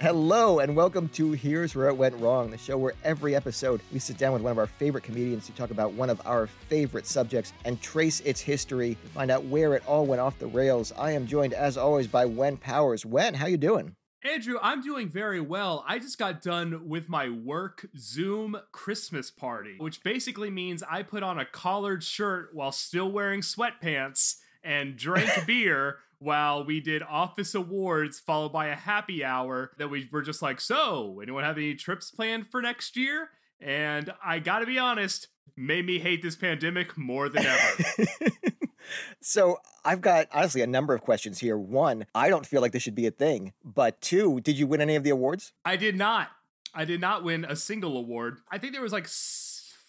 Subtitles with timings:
[0.00, 3.98] Hello, and welcome to Here's Where It Went Wrong, the show where every episode we
[3.98, 7.04] sit down with one of our favorite comedians to talk about one of our favorite
[7.04, 10.92] subjects and trace its history to find out where it all went off the rails.
[10.96, 13.04] I am joined, as always, by Wen Powers.
[13.04, 13.96] Wen, how you doing?
[14.22, 15.84] Andrew, I'm doing very well.
[15.88, 21.24] I just got done with my work Zoom Christmas party, which basically means I put
[21.24, 27.54] on a collared shirt while still wearing sweatpants and drank beer while we did office
[27.54, 31.74] awards followed by a happy hour that we were just like, so, anyone have any
[31.74, 33.30] trips planned for next year?
[33.60, 37.84] And I gotta be honest, made me hate this pandemic more than ever.
[39.20, 41.58] so I've got honestly a number of questions here.
[41.58, 43.52] One, I don't feel like this should be a thing.
[43.64, 45.52] But two, did you win any of the awards?
[45.64, 46.28] I did not.
[46.74, 48.38] I did not win a single award.
[48.50, 49.08] I think there was like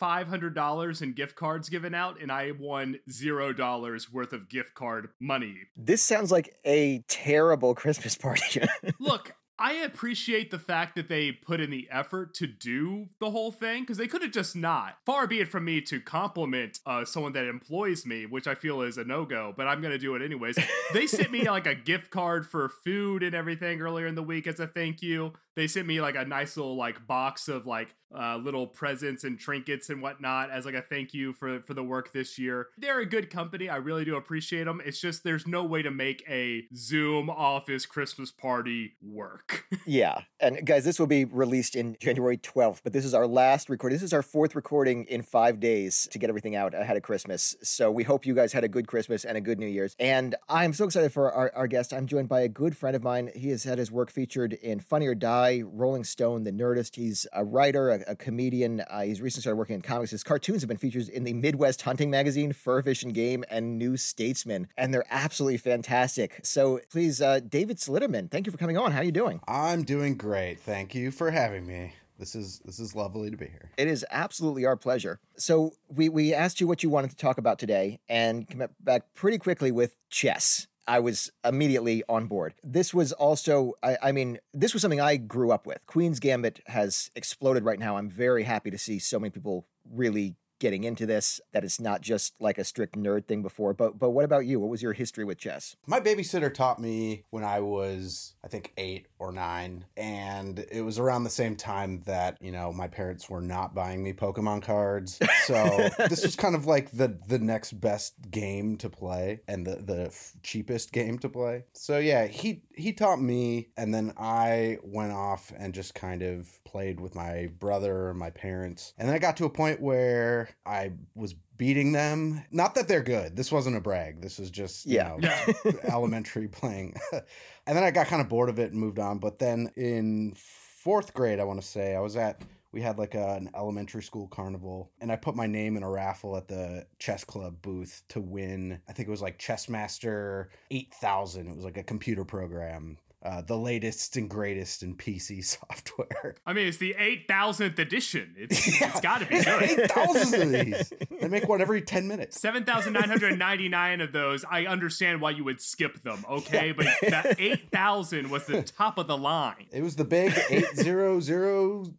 [0.02, 5.56] $500 in gift cards given out, and I won $0 worth of gift card money.
[5.76, 8.62] This sounds like a terrible Christmas party.
[9.00, 13.52] Look, I appreciate the fact that they put in the effort to do the whole
[13.52, 14.96] thing because they could have just not.
[15.06, 18.82] Far be it from me to compliment uh, someone that employs me, which I feel
[18.82, 20.58] is a no go, but I'm going to do it anyways.
[20.94, 24.48] they sent me like a gift card for food and everything earlier in the week
[24.48, 25.34] as a thank you.
[25.60, 29.38] They sent me like a nice little like box of like uh, little presents and
[29.38, 32.70] trinkets and whatnot as like a thank you for for the work this year.
[32.78, 33.68] They're a good company.
[33.68, 34.82] I really do appreciate them.
[34.86, 39.66] It's just there's no way to make a Zoom office Christmas party work.
[39.86, 43.70] yeah, and guys, this will be released in January 12th, but this is our last
[43.70, 43.96] recording.
[43.96, 47.58] This is our fourth recording in five days to get everything out ahead of Christmas.
[47.64, 49.98] So we hope you guys had a good Christmas and a good New Year's.
[50.00, 51.92] And I'm so excited for our, our guest.
[51.92, 53.30] I'm joined by a good friend of mine.
[53.36, 56.96] He has had his work featured in Funny or Die Rolling Stone, The Nerdist.
[56.96, 58.82] He's a writer, a, a comedian.
[58.82, 60.12] Uh, he's recently started working in comics.
[60.12, 63.78] His cartoons have been featured in the Midwest Hunting Magazine, Fur Fish and Game, and
[63.78, 66.40] New Statesman, and they're absolutely fantastic.
[66.44, 68.92] So please, uh, David Slitterman, thank you for coming on.
[68.92, 69.42] How are you doing?
[69.48, 70.60] I'm doing great.
[70.60, 71.94] Thank you for having me.
[72.20, 73.72] This is this is lovely to be here.
[73.78, 75.22] It is absolutely our pleasure.
[75.38, 79.14] So we we asked you what you wanted to talk about today, and came back
[79.14, 80.68] pretty quickly with chess.
[80.90, 82.56] I was immediately on board.
[82.64, 85.86] This was also, I, I, mean, this was something I grew up with.
[85.86, 87.96] Queen's Gambit has exploded right now.
[87.96, 92.02] I'm very happy to see so many people really getting into this that it's not
[92.02, 94.60] just like a strict nerd thing before but but what about you?
[94.60, 95.76] What was your history with chess?
[95.86, 101.00] My babysitter taught me when i was i think 8 or 9 and it was
[101.00, 105.20] around the same time that you know my parents were not buying me pokemon cards
[105.46, 109.76] so this was kind of like the the next best game to play and the
[109.76, 111.64] the cheapest game to play.
[111.74, 116.64] So yeah he he taught me and then i went off and just kind of
[116.70, 120.50] played with my brother and my parents and then i got to a point where
[120.66, 122.44] I was beating them.
[122.52, 123.36] Not that they're good.
[123.36, 124.22] This wasn't a brag.
[124.22, 125.16] This was just yeah.
[125.20, 126.96] Know, elementary playing.
[127.12, 129.20] and then I got kind of bored of it and moved on.
[129.20, 132.42] But then in fourth grade, I want to say I was at
[132.72, 135.90] we had like a, an elementary school carnival and i put my name in a
[135.90, 141.48] raffle at the chess club booth to win i think it was like chessmaster 8000
[141.48, 146.36] it was like a computer program uh, the latest and greatest in PC software.
[146.46, 148.36] I mean, it's the 8000th edition.
[148.38, 148.90] It's, yeah.
[148.90, 149.64] it's got to be good.
[149.80, 150.94] 8,000 of these.
[151.20, 152.40] They make one every 10 minutes.
[152.40, 156.68] 7,999 of those, I understand why you would skip them, okay?
[156.68, 156.74] Yeah.
[156.74, 159.68] But that 8,000 was the top of the line.
[159.72, 161.96] It was the big 8000.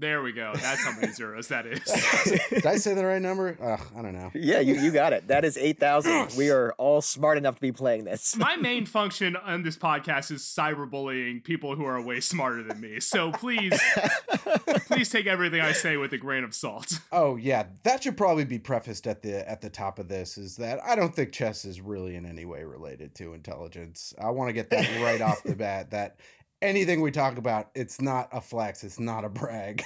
[0.00, 0.52] There we go.
[0.54, 1.80] That's how many zeros that is.
[2.48, 3.54] Did I say the right number?
[3.60, 4.30] Ugh, I don't know.
[4.34, 5.28] Yeah, you, you got it.
[5.28, 6.38] That is 8,000.
[6.38, 8.34] we are all smart enough to be playing this.
[8.38, 12.98] My main function on this podcast is cyberbullying people who are way smarter than me.
[12.98, 13.78] So please,
[14.86, 17.00] please take everything I say with a grain of salt.
[17.12, 20.38] Oh yeah, that should probably be prefaced at the at the top of this.
[20.38, 24.14] Is that I don't think chess is really in any way related to intelligence.
[24.18, 25.90] I want to get that right off the bat.
[25.90, 26.16] That
[26.62, 28.84] anything we talk about, it's not a flex.
[28.84, 29.82] It's not a brag.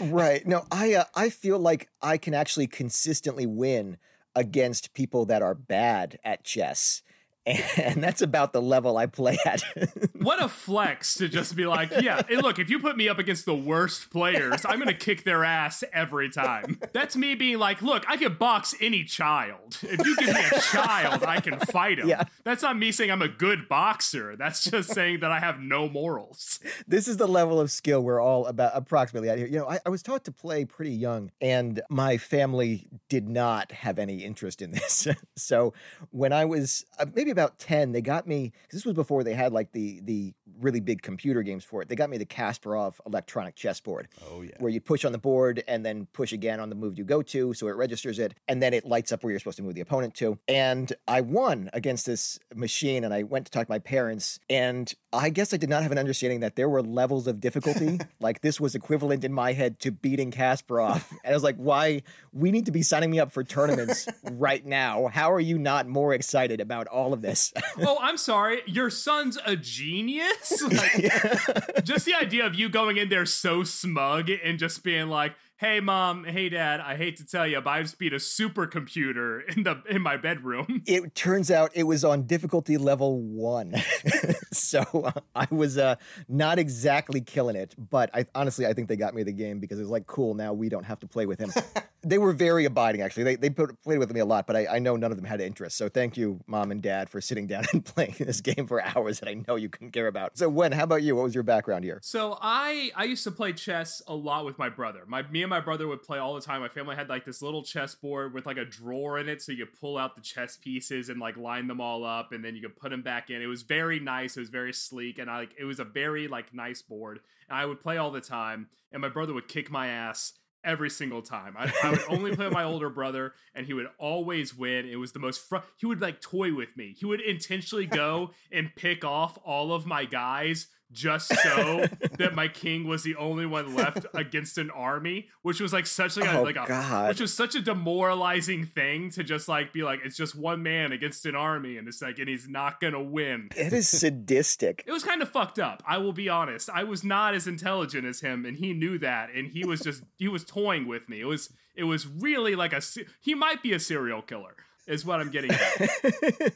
[0.00, 0.46] right.
[0.46, 3.98] No, I uh, I feel like I can actually consistently win
[4.34, 7.02] against people that are bad at chess.
[7.76, 9.62] And that's about the level I play at.
[10.20, 13.18] what a flex to just be like, yeah, hey, look, if you put me up
[13.18, 16.80] against the worst players, I'm going to kick their ass every time.
[16.92, 19.78] That's me being like, look, I can box any child.
[19.82, 22.08] If you give me a child, I can fight him.
[22.08, 22.24] Yeah.
[22.44, 24.36] That's not me saying I'm a good boxer.
[24.36, 26.60] That's just saying that I have no morals.
[26.86, 29.46] This is the level of skill we're all about approximately at here.
[29.46, 33.72] You know, I, I was taught to play pretty young, and my family did not
[33.72, 35.06] have any interest in this.
[35.36, 35.74] so
[36.10, 39.52] when I was uh, maybe about 10, they got me, this was before they had
[39.52, 41.88] like the the really big computer games for it.
[41.88, 44.08] They got me the Kasparov electronic chessboard.
[44.30, 44.52] Oh yeah.
[44.58, 47.22] Where you push on the board and then push again on the move you go
[47.22, 49.74] to, so it registers it, and then it lights up where you're supposed to move
[49.74, 50.38] the opponent to.
[50.48, 54.92] And I won against this machine, and I went to talk to my parents, and
[55.12, 57.98] I guess I did not have an understanding that there were levels of difficulty.
[58.20, 61.04] like this was equivalent in my head to beating Kasparov.
[61.24, 62.02] And I was like, why?
[62.32, 65.06] We need to be signing me up for tournaments right now.
[65.06, 67.52] How are you not more excited about all of this?
[67.80, 68.62] oh, I'm sorry.
[68.66, 70.62] Your son's a genius?
[70.74, 75.34] Like, just the idea of you going in there so smug and just being like,
[75.64, 79.56] hey mom, hey dad, I hate to tell you, but I just beat a supercomputer
[79.56, 80.82] in the in my bedroom.
[80.94, 83.74] It turns out it was on difficulty level one,
[84.52, 85.96] so uh, I was uh,
[86.28, 87.74] not exactly killing it.
[87.78, 90.34] But I honestly, I think they got me the game because it was like, cool,
[90.34, 91.50] now we don't have to play with him.
[92.04, 93.24] they were very abiding, actually.
[93.24, 95.26] They they put, played with me a lot, but I, I know none of them
[95.26, 95.76] had interest.
[95.76, 99.20] So thank you, mom and dad, for sitting down and playing this game for hours
[99.20, 100.36] that I know you couldn't care about.
[100.36, 101.16] So, Wen, how about you?
[101.16, 102.00] What was your background here?
[102.02, 105.04] So I I used to play chess a lot with my brother.
[105.06, 106.60] My me and my brother would play all the time.
[106.60, 109.64] My family had like this little chessboard with like a drawer in it, so you
[109.64, 112.62] could pull out the chess pieces and like line them all up, and then you
[112.62, 113.42] could put them back in.
[113.42, 114.36] It was very nice.
[114.36, 117.20] It was very sleek, and I like it was a very like nice board.
[117.48, 120.34] And I would play all the time, and my brother would kick my ass
[120.64, 121.54] every single time.
[121.58, 124.88] I, I, would only play with my older brother, and he would always win.
[124.88, 125.46] It was the most.
[125.46, 126.94] Fr- he would like toy with me.
[126.98, 131.86] He would intentionally go and pick off all of my guys just so
[132.18, 136.16] that my king was the only one left against an army, which was like such
[136.16, 137.08] like a, Oh, like a God.
[137.08, 140.92] which was such a demoralizing thing to just like be like it's just one man
[140.92, 143.48] against an army, and it's like and he's not gonna win.
[143.56, 144.84] It is sadistic.
[144.86, 145.82] It was kind of fucked up.
[145.86, 146.70] I will be honest.
[146.70, 150.02] I was not as intelligent as him, and he knew that, and he was just
[150.16, 151.20] he was toying with me.
[151.20, 152.80] It was it was really like a
[153.20, 154.54] he might be a serial killer.
[154.86, 156.52] Is what I'm getting at.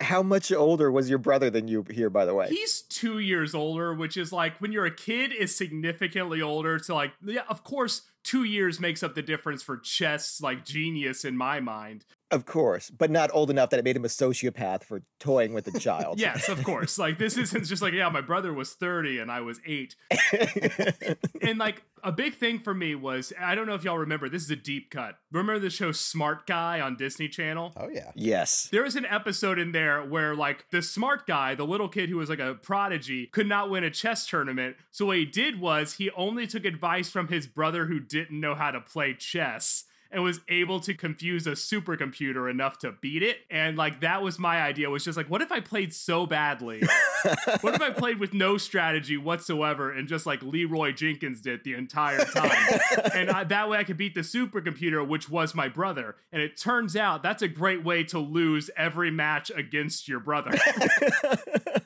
[0.00, 2.48] How much older was your brother than you here, by the way?
[2.48, 6.78] He's two years older, which is like when you're a kid is significantly older.
[6.78, 11.24] So like, yeah, of course, two years makes up the difference for chess like genius
[11.24, 12.04] in my mind.
[12.30, 15.66] Of course, but not old enough that it made him a sociopath for toying with
[15.68, 16.18] a child.
[16.28, 16.98] Yes, of course.
[16.98, 19.94] Like this isn't just like yeah, my brother was 30 and I was 8.
[21.42, 24.42] and like a big thing for me was I don't know if y'all remember, this
[24.42, 25.16] is a deep cut.
[25.30, 27.72] Remember the show Smart Guy on Disney Channel?
[27.76, 28.10] Oh yeah.
[28.14, 28.68] yes.
[28.70, 32.16] There was an episode in there where like the smart guy, the little kid who
[32.16, 34.76] was like a prodigy, could not win a chess tournament.
[34.90, 38.54] So what he did was he only took advice from his brother who didn't know
[38.54, 43.38] how to play chess and was able to confuse a supercomputer enough to beat it.
[43.50, 46.82] And like that was my idea was just like what if I played so badly?
[47.60, 51.74] what if I played with no strategy whatsoever and just like Leeroy Jenkins did the
[51.74, 52.80] entire time?
[53.14, 56.16] and I, that way I could beat the supercomputer, which was my brother.
[56.32, 60.52] And it turns out that's a great way to lose every match against your brother.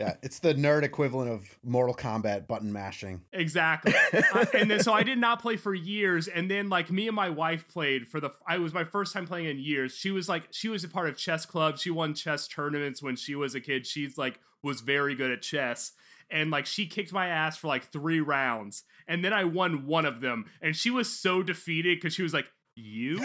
[0.00, 3.20] Yeah, it's the nerd equivalent of Mortal Kombat button mashing.
[3.32, 3.92] exactly.
[4.32, 6.28] Uh, and then so I did not play for years.
[6.28, 8.30] And then like me and my wife played for the.
[8.46, 9.94] I was my first time playing in years.
[9.94, 11.78] She was like she was a part of chess club.
[11.78, 13.86] She won chess tournaments when she was a kid.
[13.86, 15.92] She's like was very good at chess.
[16.30, 20.06] And like she kicked my ass for like three rounds, and then I won one
[20.06, 20.46] of them.
[20.62, 23.20] And she was so defeated because she was like, "You,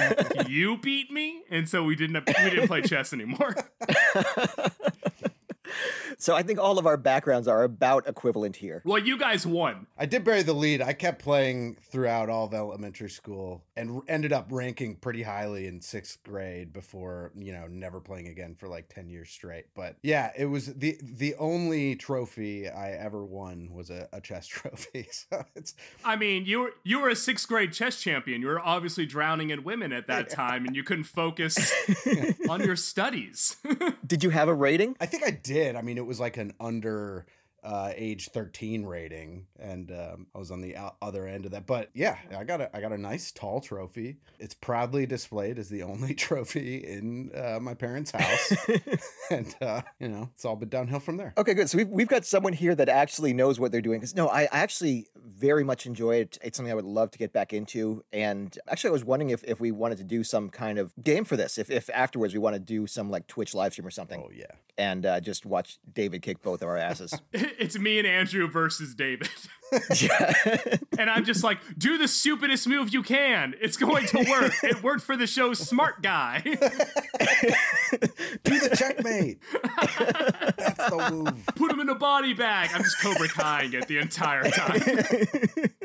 [0.48, 3.54] you beat me," and so we didn't we didn't play chess anymore.
[6.20, 8.82] So I think all of our backgrounds are about equivalent here.
[8.84, 9.86] Well, you guys won.
[9.98, 10.82] I did bury the lead.
[10.82, 15.80] I kept playing throughout all of elementary school and ended up ranking pretty highly in
[15.80, 19.66] sixth grade before, you know, never playing again for like 10 years straight.
[19.74, 24.46] But yeah, it was the the only trophy I ever won was a, a chess
[24.48, 25.08] trophy.
[25.30, 25.74] So it's
[26.04, 28.40] I mean, you were you were a sixth grade chess champion.
[28.40, 31.72] You were obviously drowning in women at that time, and you couldn't focus
[32.48, 33.56] on your studies.
[34.06, 34.96] Did you have a rating?
[35.00, 35.76] I think I did.
[35.76, 37.24] I mean, it was like an under
[37.64, 41.66] uh, age 13 rating and um, i was on the o- other end of that
[41.66, 45.68] but yeah i got a i got a nice tall trophy it's proudly displayed as
[45.68, 48.52] the only trophy in uh, my parents house
[49.30, 51.70] and uh, you know it's all been downhill from there Okay, good.
[51.70, 54.00] So we've, we've got someone here that actually knows what they're doing.
[54.00, 56.38] Because no, I, I actually very much enjoy it.
[56.42, 58.04] It's something I would love to get back into.
[58.12, 61.24] And actually, I was wondering if, if we wanted to do some kind of game
[61.24, 61.56] for this.
[61.56, 64.30] If, if afterwards we want to do some like Twitch live stream or something, oh
[64.34, 67.12] yeah and uh, just watch David kick both of our asses.
[67.58, 69.28] it's me and Andrew versus David.
[70.00, 70.34] yeah.
[70.98, 73.54] And I'm just like, do the stupidest move you can.
[73.60, 74.52] It's going to work.
[74.62, 76.40] It worked for the show Smart Guy.
[76.44, 76.58] do
[78.58, 79.38] the checkmate
[80.56, 82.70] that's the move Put him in a body bag.
[82.74, 84.80] I'm just Cobra Kaiing it the entire time.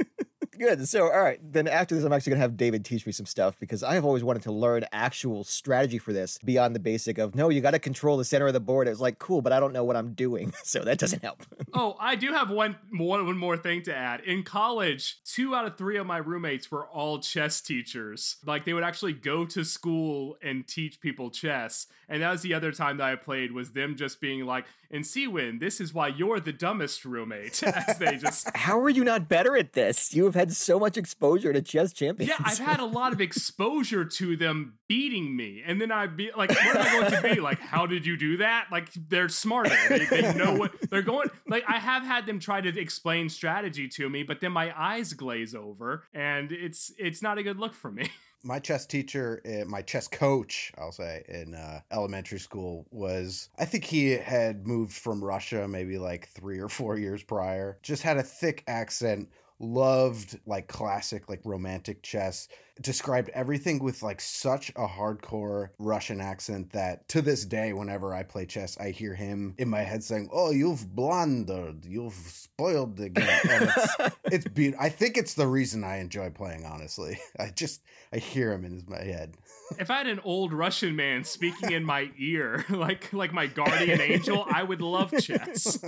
[0.65, 0.87] Good.
[0.87, 1.39] So, all right.
[1.53, 3.93] Then after this, I'm actually going to have David teach me some stuff because I
[3.93, 7.61] have always wanted to learn actual strategy for this beyond the basic of no, you
[7.61, 8.87] got to control the center of the board.
[8.87, 10.53] It's like, cool, but I don't know what I'm doing.
[10.65, 11.43] So that doesn't help.
[11.77, 14.21] Oh, I do have one more one more thing to add.
[14.21, 18.37] In college, two out of three of my roommates were all chess teachers.
[18.45, 21.87] Like they would actually go to school and teach people chess.
[22.07, 25.05] And that was the other time that I played was them just being like, "And
[25.05, 29.27] Seawin, this is why you're the dumbest roommate." As they just How are you not
[29.27, 30.13] better at this?
[30.13, 32.29] You have had so much exposure to chess champions.
[32.29, 36.31] Yeah, I've had a lot of exposure to them beating me, and then I'd be
[36.35, 37.59] like, "What am I going to be like?
[37.59, 39.75] How did you do that?" Like they're smarter.
[39.89, 41.29] They, they know what they're going.
[41.47, 45.13] Like I have had them try to explain strategy to me, but then my eyes
[45.13, 48.09] glaze over, and it's it's not a good look for me.
[48.45, 53.65] my chess teacher, uh, my chess coach, I'll say, in uh, elementary school was, I
[53.65, 57.79] think he had moved from Russia maybe like three or four years prior.
[57.81, 62.47] Just had a thick accent, loved like classic, like romantic chess,
[62.81, 68.23] described everything with like such a hardcore Russian accent that to this day, whenever I
[68.23, 73.09] play chess, I hear him in my head saying, Oh, you've blundered, you've spoiled the
[73.09, 73.39] game.
[73.49, 77.19] And it's, it's be- I think it's the reason I enjoy playing, honestly.
[77.39, 77.81] I just,
[78.11, 79.35] I hear him in my head.
[79.79, 84.01] if I had an old Russian man speaking in my ear, like like my guardian
[84.01, 85.79] angel, I would love chess.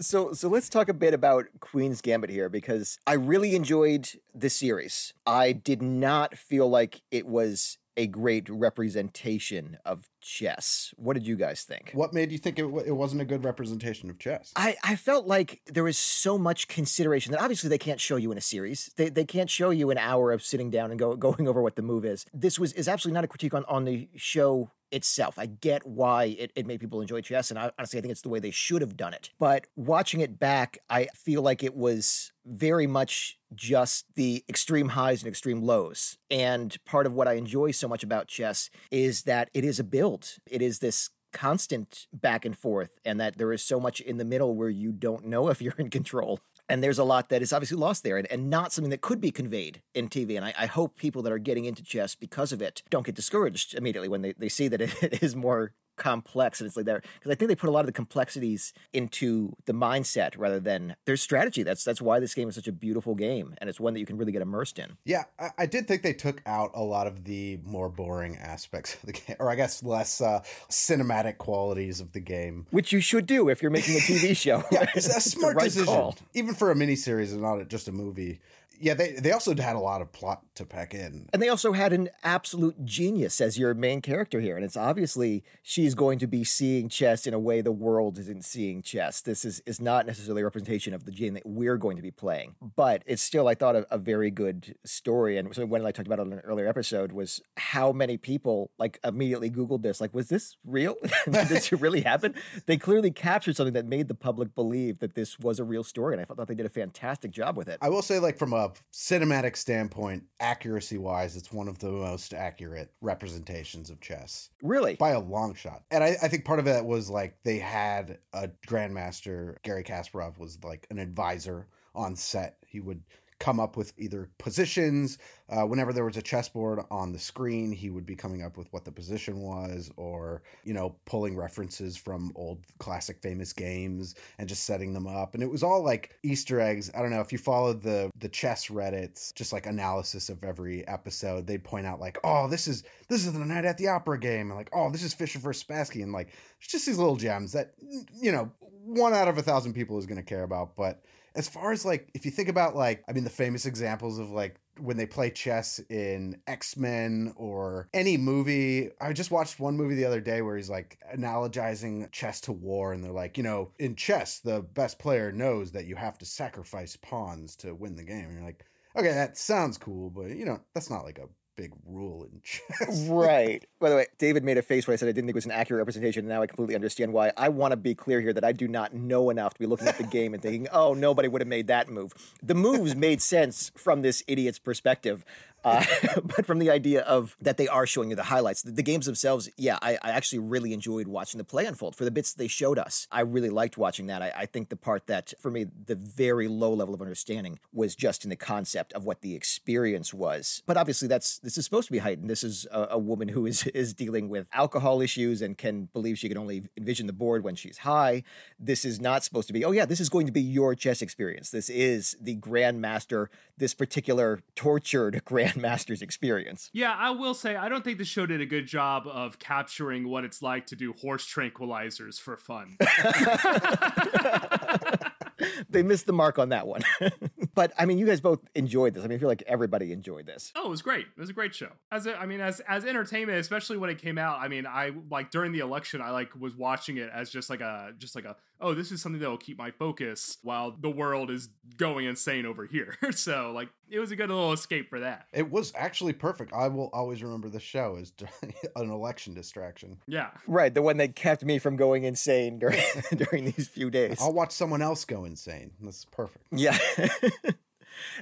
[0.00, 4.56] So, so let's talk a bit about Queen's Gambit here because I really enjoyed this
[4.56, 5.12] series.
[5.26, 10.94] I did not feel like it was a great representation of chess.
[10.96, 11.90] What did you guys think?
[11.92, 14.52] What made you think it, it wasn't a good representation of chess?
[14.56, 18.32] I, I felt like there was so much consideration that obviously they can't show you
[18.32, 18.90] in a series.
[18.96, 21.76] They, they can't show you an hour of sitting down and go, going over what
[21.76, 22.24] the move is.
[22.32, 25.38] This was is absolutely not a critique on, on the show itself.
[25.38, 28.22] I get why it, it made people enjoy chess, and I, honestly, I think it's
[28.22, 29.30] the way they should have done it.
[29.38, 35.22] But watching it back, I feel like it was very much just the extreme highs
[35.22, 36.18] and extreme lows.
[36.30, 39.84] And part of what I enjoy so much about chess is that it is a
[39.84, 40.36] build.
[40.50, 44.24] It is this constant back and forth, and that there is so much in the
[44.24, 46.40] middle where you don't know if you're in control.
[46.70, 49.20] And there's a lot that is obviously lost there and, and not something that could
[49.20, 50.36] be conveyed in TV.
[50.36, 53.16] And I, I hope people that are getting into chess because of it don't get
[53.16, 57.00] discouraged immediately when they, they see that it is more complex and it's like there
[57.14, 60.96] because I think they put a lot of the complexities into the mindset rather than
[61.04, 61.62] their strategy.
[61.62, 64.06] That's that's why this game is such a beautiful game and it's one that you
[64.06, 64.96] can really get immersed in.
[65.04, 68.94] Yeah, I, I did think they took out a lot of the more boring aspects
[68.94, 70.40] of the game, or I guess less uh,
[70.70, 72.66] cinematic qualities of the game.
[72.70, 74.64] Which you should do if you're making a TV show.
[74.72, 76.16] Yeah, it's a It's smart right decision, call.
[76.34, 78.40] even for a miniseries and not just a movie.
[78.80, 81.28] Yeah, they they also had a lot of plot to pack in.
[81.32, 84.56] And they also had an absolute genius as your main character here.
[84.56, 88.44] And it's obviously she's going to be seeing chess in a way the world isn't
[88.44, 89.20] seeing chess.
[89.20, 92.10] This is, is not necessarily a representation of the game that we're going to be
[92.10, 92.54] playing.
[92.76, 95.36] But it's still, I thought, a, a very good story.
[95.36, 98.70] And so when I talked about it in an earlier episode was how many people
[98.78, 100.00] like immediately Googled this.
[100.00, 100.96] Like, was this real?
[101.24, 102.34] Did this really happen?
[102.66, 106.14] They clearly captured something that made the public believe that this was a real story.
[106.14, 107.78] And I thought they did a fantastic job with it.
[107.82, 112.34] I will say, like from a cinematic standpoint, accuracy wise, it's one of the most
[112.34, 114.96] accurate representations of chess Really?
[114.96, 115.82] by a long shot.
[115.90, 120.38] And I, I think part of that was like they had a grandmaster, Garry Kasparov
[120.38, 122.56] was like an advisor on set.
[122.66, 123.02] He would
[123.40, 125.18] come up with either positions.
[125.48, 128.72] Uh, whenever there was a chessboard on the screen, he would be coming up with
[128.72, 134.48] what the position was, or you know, pulling references from old classic famous games and
[134.48, 135.34] just setting them up.
[135.34, 136.90] And it was all like Easter eggs.
[136.94, 140.86] I don't know if you followed the the chess Reddits, just like analysis of every
[140.86, 141.46] episode.
[141.46, 144.50] They'd point out like, oh, this is this is the Night at the Opera game,
[144.50, 146.28] and like, oh, this is Fischer versus Spassky, and like,
[146.60, 147.72] it's just these little gems that
[148.14, 148.52] you know
[148.84, 151.02] one out of a thousand people is going to care about, but
[151.34, 154.30] as far as like if you think about like i mean the famous examples of
[154.30, 159.94] like when they play chess in x-men or any movie i just watched one movie
[159.94, 163.70] the other day where he's like analogizing chess to war and they're like you know
[163.78, 168.04] in chess the best player knows that you have to sacrifice pawns to win the
[168.04, 168.24] game.
[168.24, 168.64] And you're like
[168.96, 173.06] okay that sounds cool but you know that's not like a big rule in chess.
[173.08, 173.64] right.
[173.80, 175.46] By the way, David made a face when I said I didn't think it was
[175.46, 177.32] an accurate representation, and now I completely understand why.
[177.36, 179.88] I want to be clear here that I do not know enough to be looking
[179.88, 182.12] at the game and thinking, oh, nobody would have made that move.
[182.42, 185.24] The moves made sense from this idiot's perspective.
[185.64, 185.84] Uh,
[186.24, 188.62] but from the idea of that they are showing you the highlights.
[188.62, 191.96] The, the games themselves, yeah, I, I, actually really enjoyed watching the play unfold.
[191.96, 194.22] For the bits they showed us, I really liked watching that.
[194.22, 197.94] I, I, think the part that, for me, the very low level of understanding was
[197.94, 200.62] just in the concept of what the experience was.
[200.66, 202.30] But obviously, that's this is supposed to be heightened.
[202.30, 206.18] This is a, a woman who is is dealing with alcohol issues and can believe
[206.18, 208.22] she can only envision the board when she's high.
[208.58, 209.64] This is not supposed to be.
[209.64, 211.50] Oh yeah, this is going to be your chess experience.
[211.50, 213.26] This is the grandmaster.
[213.58, 216.70] This particular tortured grand Grandmaster's experience.
[216.72, 220.08] Yeah, I will say I don't think the show did a good job of capturing
[220.08, 222.76] what it's like to do horse tranquilizers for fun.
[225.70, 226.82] they missed the mark on that one.
[227.54, 229.04] but I mean, you guys both enjoyed this.
[229.04, 230.52] I mean, I feel like everybody enjoyed this.
[230.54, 231.06] Oh, it was great.
[231.06, 231.70] It was a great show.
[231.90, 234.40] As a, I mean, as as entertainment, especially when it came out.
[234.40, 237.60] I mean, I like during the election, I like was watching it as just like
[237.60, 240.90] a just like a oh, this is something that will keep my focus while the
[240.90, 242.96] world is going insane over here.
[243.12, 245.26] so like it was a good little escape for that.
[245.32, 246.52] It was actually perfect.
[246.52, 248.12] I will always remember the show as
[248.76, 249.98] an election distraction.
[250.06, 250.30] Yeah.
[250.46, 252.80] Right, the one that kept me from going insane during
[253.16, 254.18] during these few days.
[254.20, 255.72] I'll watch someone else go insane.
[255.80, 256.44] That's perfect.
[256.52, 256.78] Yeah.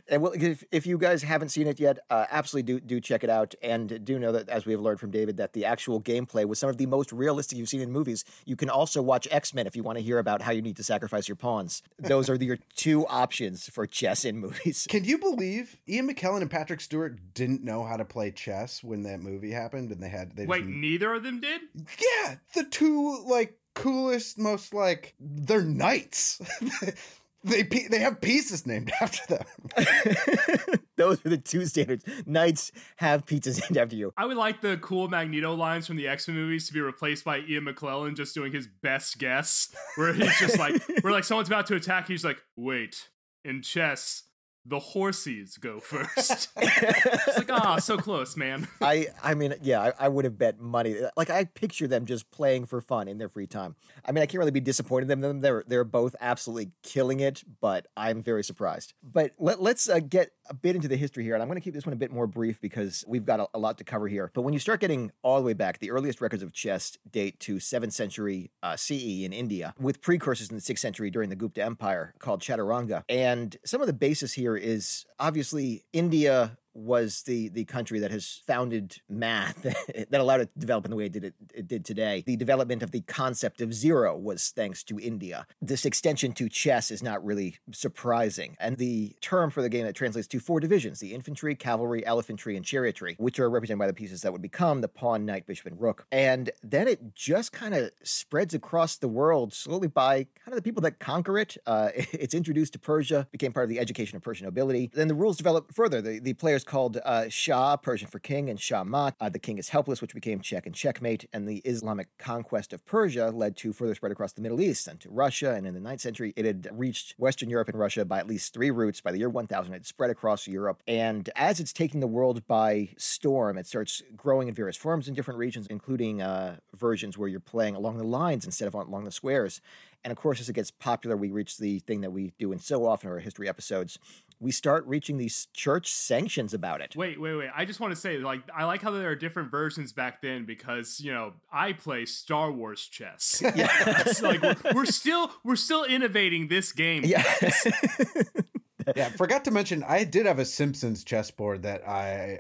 [0.08, 3.24] And well, if, if you guys haven't seen it yet, uh, absolutely do do check
[3.24, 3.54] it out.
[3.62, 6.58] And do know that, as we have learned from David, that the actual gameplay was
[6.58, 8.24] some of the most realistic you've seen in movies.
[8.44, 10.76] You can also watch X Men if you want to hear about how you need
[10.76, 11.82] to sacrifice your pawns.
[11.98, 14.86] Those are the, your two options for chess in movies.
[14.88, 19.02] Can you believe Ian McKellen and Patrick Stewart didn't know how to play chess when
[19.02, 21.60] that movie happened, and they had they wait, neither of them did.
[21.74, 26.40] Yeah, the two like coolest, most like they're knights.
[27.44, 29.44] They they have pieces named after them.
[30.96, 32.04] Those are the two standards.
[32.26, 34.12] Knights have pizzas named after you.
[34.16, 37.24] I would like the cool Magneto lines from the X Men movies to be replaced
[37.24, 41.48] by Ian McKellen just doing his best guess, where he's just like, where like someone's
[41.48, 43.08] about to attack, he's like, wait,
[43.44, 44.24] in chess,
[44.66, 46.48] the horsies go first.
[46.56, 48.68] it's like, ah, oh, so close, man.
[48.80, 50.96] I, I mean, yeah, I, I, would have bet money.
[51.16, 53.76] Like, I picture them just playing for fun in their free time.
[54.04, 55.40] I mean, I can't really be disappointed in them.
[55.40, 58.94] They're they're both absolutely killing it, but I'm very surprised.
[59.02, 61.64] But let, let's uh, get a bit into the history here, and I'm going to
[61.64, 64.08] keep this one a bit more brief because we've got a, a, lot to cover
[64.08, 64.30] here.
[64.34, 67.38] But when you start getting all the way back, the earliest records of chess date
[67.40, 71.36] to 7th century uh, CE in India, with precursors in the 6th century during the
[71.36, 73.02] Gupta Empire called Chaturanga.
[73.08, 78.40] And some of the basis here is obviously India was the the country that has
[78.46, 79.62] founded math
[80.10, 82.22] that allowed it to develop in the way it did it, it, did today.
[82.26, 85.46] The development of the concept of zero was thanks to India.
[85.60, 88.56] This extension to chess is not really surprising.
[88.60, 92.56] And the term for the game that translates to four divisions: the infantry, cavalry, elephantry,
[92.56, 95.66] and chariotry, which are represented by the pieces that would become the pawn, knight, bishop,
[95.66, 96.06] and rook.
[96.12, 100.62] And then it just kind of spreads across the world slowly by kind of the
[100.62, 101.56] people that conquer it.
[101.66, 104.90] Uh, it's introduced to Persia, became part of the education of Persian nobility.
[104.94, 106.00] Then the rules developed further.
[106.00, 109.16] The, the players called uh, Shah, Persian for king, and Shah Mat.
[109.20, 111.28] Uh, the king is helpless, which became check and checkmate.
[111.32, 115.00] And the Islamic conquest of Persia led to further spread across the Middle East and
[115.00, 115.54] to Russia.
[115.54, 118.52] And in the 9th century, it had reached Western Europe and Russia by at least
[118.52, 119.00] three routes.
[119.00, 120.82] By the year 1000, it spread across Europe.
[120.86, 125.14] And as it's taking the world by storm, it starts growing in various forms in
[125.14, 129.10] different regions, including uh, versions where you're playing along the lines instead of along the
[129.10, 129.60] squares.
[130.04, 132.58] And of course, as it gets popular, we reach the thing that we do in
[132.58, 133.98] so often our history episodes.
[134.40, 136.94] We start reaching these church sanctions about it.
[136.96, 137.50] Wait, wait, wait.
[137.54, 140.44] I just want to say, like, I like how there are different versions back then
[140.44, 143.42] because, you know, I play Star Wars chess.
[143.56, 144.04] Yeah.
[144.22, 147.02] like we're, we're still we're still innovating this game.
[147.04, 147.24] Yeah.
[148.96, 152.38] yeah, forgot to mention I did have a Simpsons chessboard that I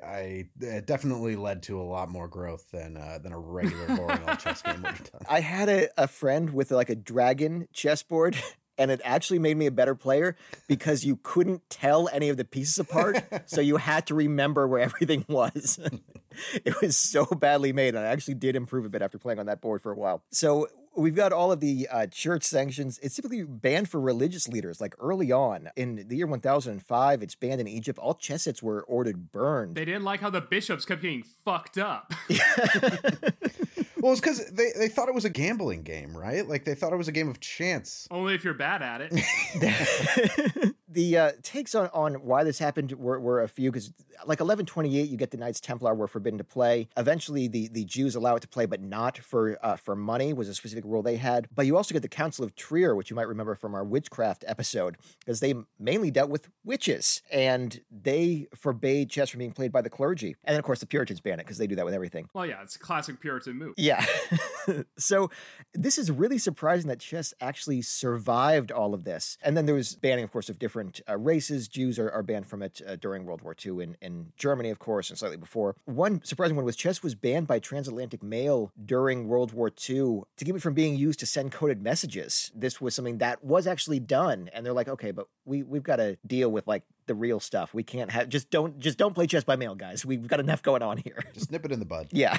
[0.60, 4.38] I definitely led to a lot more growth than uh, than a regular boring old
[4.38, 5.22] chess game would have done.
[5.28, 8.36] I had a, a friend with like a dragon chessboard
[8.78, 10.36] and it actually made me a better player
[10.66, 14.80] because you couldn't tell any of the pieces apart, so you had to remember where
[14.80, 15.78] everything was.
[16.64, 19.46] it was so badly made, and I actually did improve a bit after playing on
[19.46, 20.22] that board for a while.
[20.30, 22.98] So we've got all of the uh, church sanctions.
[23.02, 24.80] It's typically banned for religious leaders.
[24.80, 27.98] Like early on in the year 1005, it's banned in Egypt.
[27.98, 29.76] All chess sets were ordered burned.
[29.76, 32.12] They didn't like how the bishops kept getting fucked up.
[34.00, 36.46] Well, it's because they, they thought it was a gambling game, right?
[36.46, 38.06] Like they thought it was a game of chance.
[38.10, 40.74] Only if you're bad at it.
[40.88, 45.08] the uh, takes on, on why this happened were, were a few because like 1128
[45.08, 48.40] you get the knights templar were forbidden to play eventually the, the jews allow it
[48.40, 51.66] to play but not for uh, for money was a specific rule they had but
[51.66, 54.96] you also get the council of trier which you might remember from our witchcraft episode
[55.20, 59.90] because they mainly dealt with witches and they forbade chess from being played by the
[59.90, 62.28] clergy and then of course the puritans banned it because they do that with everything
[62.34, 63.87] well yeah it's a classic puritan move yeah
[64.98, 65.30] so
[65.74, 69.96] this is really surprising that chess actually survived all of this and then there was
[69.96, 71.68] banning of course of different different uh, races.
[71.68, 74.78] Jews are, are, banned from it uh, during World War II in, in Germany, of
[74.78, 75.76] course, and slightly before.
[75.86, 80.44] One surprising one was chess was banned by transatlantic mail during World War II to
[80.44, 82.52] keep it from being used to send coded messages.
[82.54, 85.96] This was something that was actually done, and they're like, okay, but we we've got
[85.96, 87.74] to deal with like the real stuff.
[87.74, 90.06] We can't have just don't just don't play chess by mail, guys.
[90.06, 91.24] We've got enough going on here.
[91.34, 92.08] Just nip it in the bud.
[92.12, 92.36] yeah.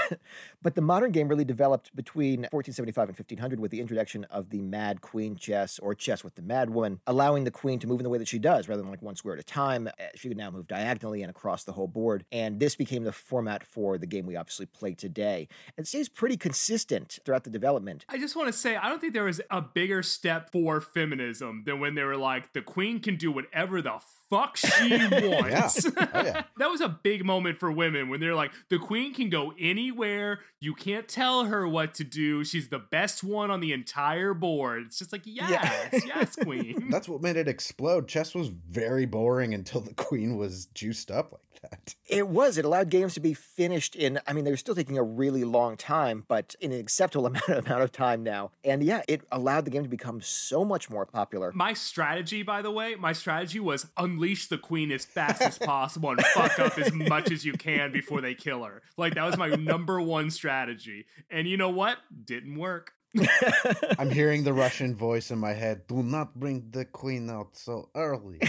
[0.62, 4.62] But the modern game really developed between 1475 and 1500 with the introduction of the
[4.62, 8.04] mad queen chess or chess with the mad woman, allowing the queen to move in
[8.04, 9.88] the way that she does rather than like one square at a time.
[9.88, 12.24] Eh, she could now move diagonally and across the whole board.
[12.32, 15.48] And this became the format for the game we obviously play today.
[15.78, 18.06] And stays pretty consistent throughout the development.
[18.08, 21.64] I just want to say I don't think there was a bigger step for feminism
[21.66, 24.00] than when they were like the queen can do whatever the
[24.30, 25.86] fuck she wants.
[25.98, 26.08] yeah.
[26.14, 26.44] Oh, yeah.
[26.58, 30.40] that was a big moment for women when they're like, the queen can go anywhere.
[30.60, 32.44] You can't tell her what to do.
[32.44, 34.84] She's the best one on the entire board.
[34.88, 35.50] It's just like, yes,
[35.92, 36.00] yeah.
[36.06, 36.90] yes, queen.
[36.90, 38.08] That's what made it explode.
[38.08, 41.96] Chess was very boring until the queen was juiced up like that.
[42.08, 42.58] It was.
[42.58, 45.44] It allowed games to be finished in, I mean, they were still taking a really
[45.44, 48.52] long time, but in an acceptable amount, amount of time now.
[48.64, 51.52] And yeah, it allowed the game to become so much more popular.
[51.54, 56.12] My strategy, by the way, my strategy was unleash the queen as fast as possible
[56.12, 58.82] and fuck up as much as you can before they kill her.
[58.98, 61.06] Like, that was my number one strategy.
[61.30, 61.98] And you know what?
[62.26, 62.94] Didn't work.
[64.00, 65.88] I'm hearing the Russian voice in my head.
[65.88, 68.40] Do not bring the queen out so early.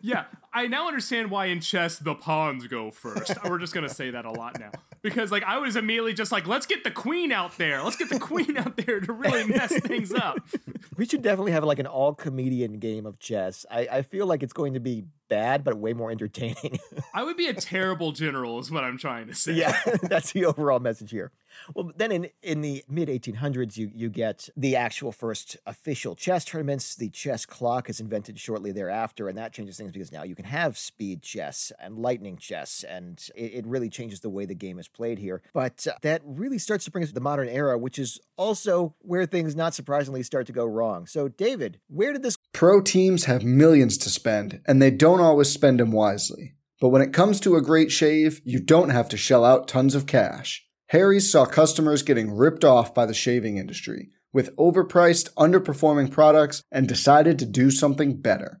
[0.00, 0.24] yeah,
[0.58, 3.32] I now understand why in chess the pawns go first.
[3.48, 6.48] We're just gonna say that a lot now because like I was immediately just like,
[6.48, 7.80] let's get the queen out there.
[7.84, 10.38] Let's get the queen out there to really mess things up.
[10.96, 13.64] We should definitely have like an all comedian game of chess.
[13.70, 16.80] I, I feel like it's going to be bad, but way more entertaining.
[17.14, 19.52] I would be a terrible general, is what I'm trying to say.
[19.52, 21.30] Yeah, that's the overall message here.
[21.74, 26.44] Well, then in, in the mid 1800s, you, you get the actual first official chess
[26.44, 26.96] tournaments.
[26.96, 30.44] The chess clock is invented shortly thereafter, and that changes things because now you can
[30.48, 34.78] have speed chess and lightning chess, and it, it really changes the way the game
[34.78, 35.42] is played here.
[35.52, 38.94] But uh, that really starts to bring us to the modern era, which is also
[39.00, 41.06] where things, not surprisingly, start to go wrong.
[41.06, 42.36] So, David, where did this.
[42.52, 46.54] Pro teams have millions to spend, and they don't always spend them wisely.
[46.80, 49.94] But when it comes to a great shave, you don't have to shell out tons
[49.94, 50.64] of cash.
[50.88, 56.86] Harry's saw customers getting ripped off by the shaving industry with overpriced, underperforming products and
[56.86, 58.60] decided to do something better.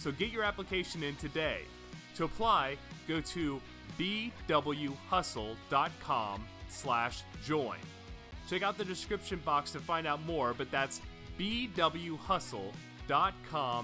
[0.00, 1.60] so get your application in today.
[2.16, 3.60] To apply, go to
[3.98, 4.94] bwhustle.com
[6.68, 7.78] slash join.
[8.48, 11.02] Check out the description box to find out more, but that's
[11.38, 12.70] bwhustle.com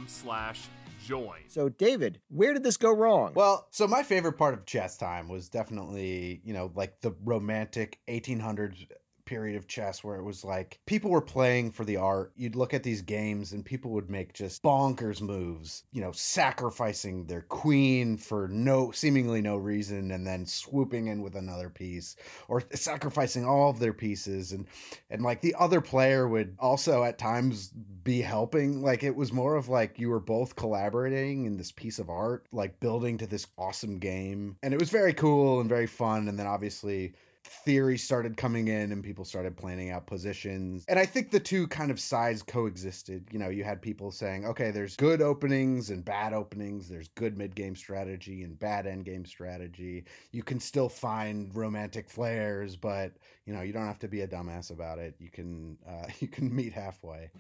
[0.08, 0.62] slash
[1.04, 1.38] join.
[1.48, 3.32] So, David, where did this go wrong?
[3.34, 8.00] Well, so my favorite part of chess time was definitely, you know, like the romantic
[8.08, 8.88] 1800s
[9.26, 12.32] period of chess where it was like people were playing for the art.
[12.36, 17.26] You'd look at these games and people would make just bonkers moves, you know, sacrificing
[17.26, 22.16] their queen for no seemingly no reason and then swooping in with another piece
[22.48, 24.52] or sacrificing all of their pieces.
[24.52, 24.66] And
[25.10, 27.68] and like the other player would also at times
[28.04, 28.80] be helping.
[28.80, 32.46] Like it was more of like you were both collaborating in this piece of art
[32.52, 34.56] like building to this awesome game.
[34.62, 36.28] And it was very cool and very fun.
[36.28, 37.14] And then obviously
[37.46, 40.84] theory started coming in and people started planning out positions.
[40.88, 43.28] And I think the two kind of sides coexisted.
[43.32, 47.36] You know, you had people saying, okay, there's good openings and bad openings, there's good
[47.36, 50.04] mid game strategy and bad end game strategy.
[50.32, 53.12] You can still find romantic flares, but
[53.46, 55.14] you know, you don't have to be a dumbass about it.
[55.18, 57.30] You can uh, you can meet halfway.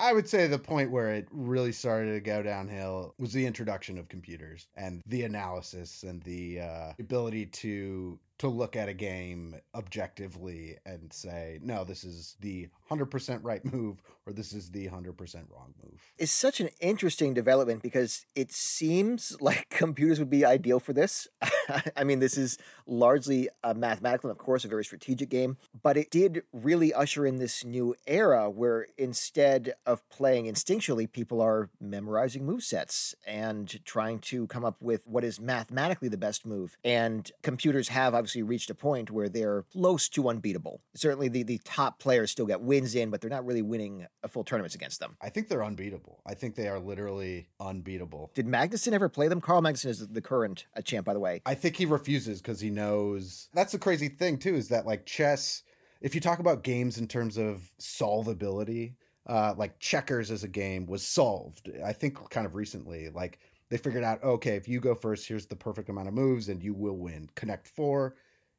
[0.00, 3.96] I would say the point where it really started to go downhill was the introduction
[3.96, 9.54] of computers and the analysis and the uh, ability to to look at a game
[9.74, 15.18] objectively and say, no, this is the 100% right move or this is the 100%
[15.50, 16.00] wrong move.
[16.18, 21.28] It's such an interesting development because it seems like computers would be ideal for this.
[21.96, 25.96] I mean, this is largely a mathematical and, of course, a very strategic game, but
[25.96, 31.70] it did really usher in this new era where instead of playing instinctually, people are
[31.80, 36.76] memorizing move sets and trying to come up with what is mathematically the best move.
[36.84, 40.80] And computers have obviously reached a point where they're close to unbeatable.
[40.94, 44.28] Certainly, the, the top players still get wins in, but they're not really winning a
[44.28, 45.16] full tournaments against them.
[45.20, 46.20] I think they're unbeatable.
[46.26, 48.30] I think they are literally unbeatable.
[48.34, 49.40] Did Magnusson ever play them?
[49.40, 51.40] Carl Magnusson is the current uh, champ, by the way.
[51.46, 53.48] I think he refuses because he knows.
[53.54, 55.62] That's the crazy thing, too, is that like chess,
[56.00, 58.94] if you talk about games in terms of solvability,
[59.26, 63.08] uh, like checkers as a game was solved, I think kind of recently.
[63.08, 63.38] Like
[63.70, 66.62] they figured out, okay, if you go first, here's the perfect amount of moves and
[66.62, 67.28] you will win.
[67.34, 68.16] Connect four.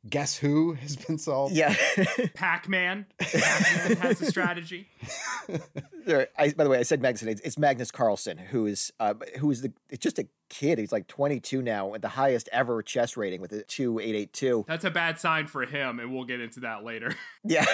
[0.10, 1.56] Guess who has been solved?
[1.56, 1.76] Yeah.
[2.36, 3.06] Pac Man.
[3.18, 4.88] Pac Man has a strategy.
[6.06, 7.28] There- I, by the way, I said Magnusson.
[7.28, 10.78] It's, it's Magnus Carlsen, who is uh, who is the it's just a kid.
[10.78, 14.66] He's like 22 now, at the highest ever chess rating with a 2882.
[14.68, 17.16] That's a bad sign for him, and we'll get into that later.
[17.44, 17.66] Yeah.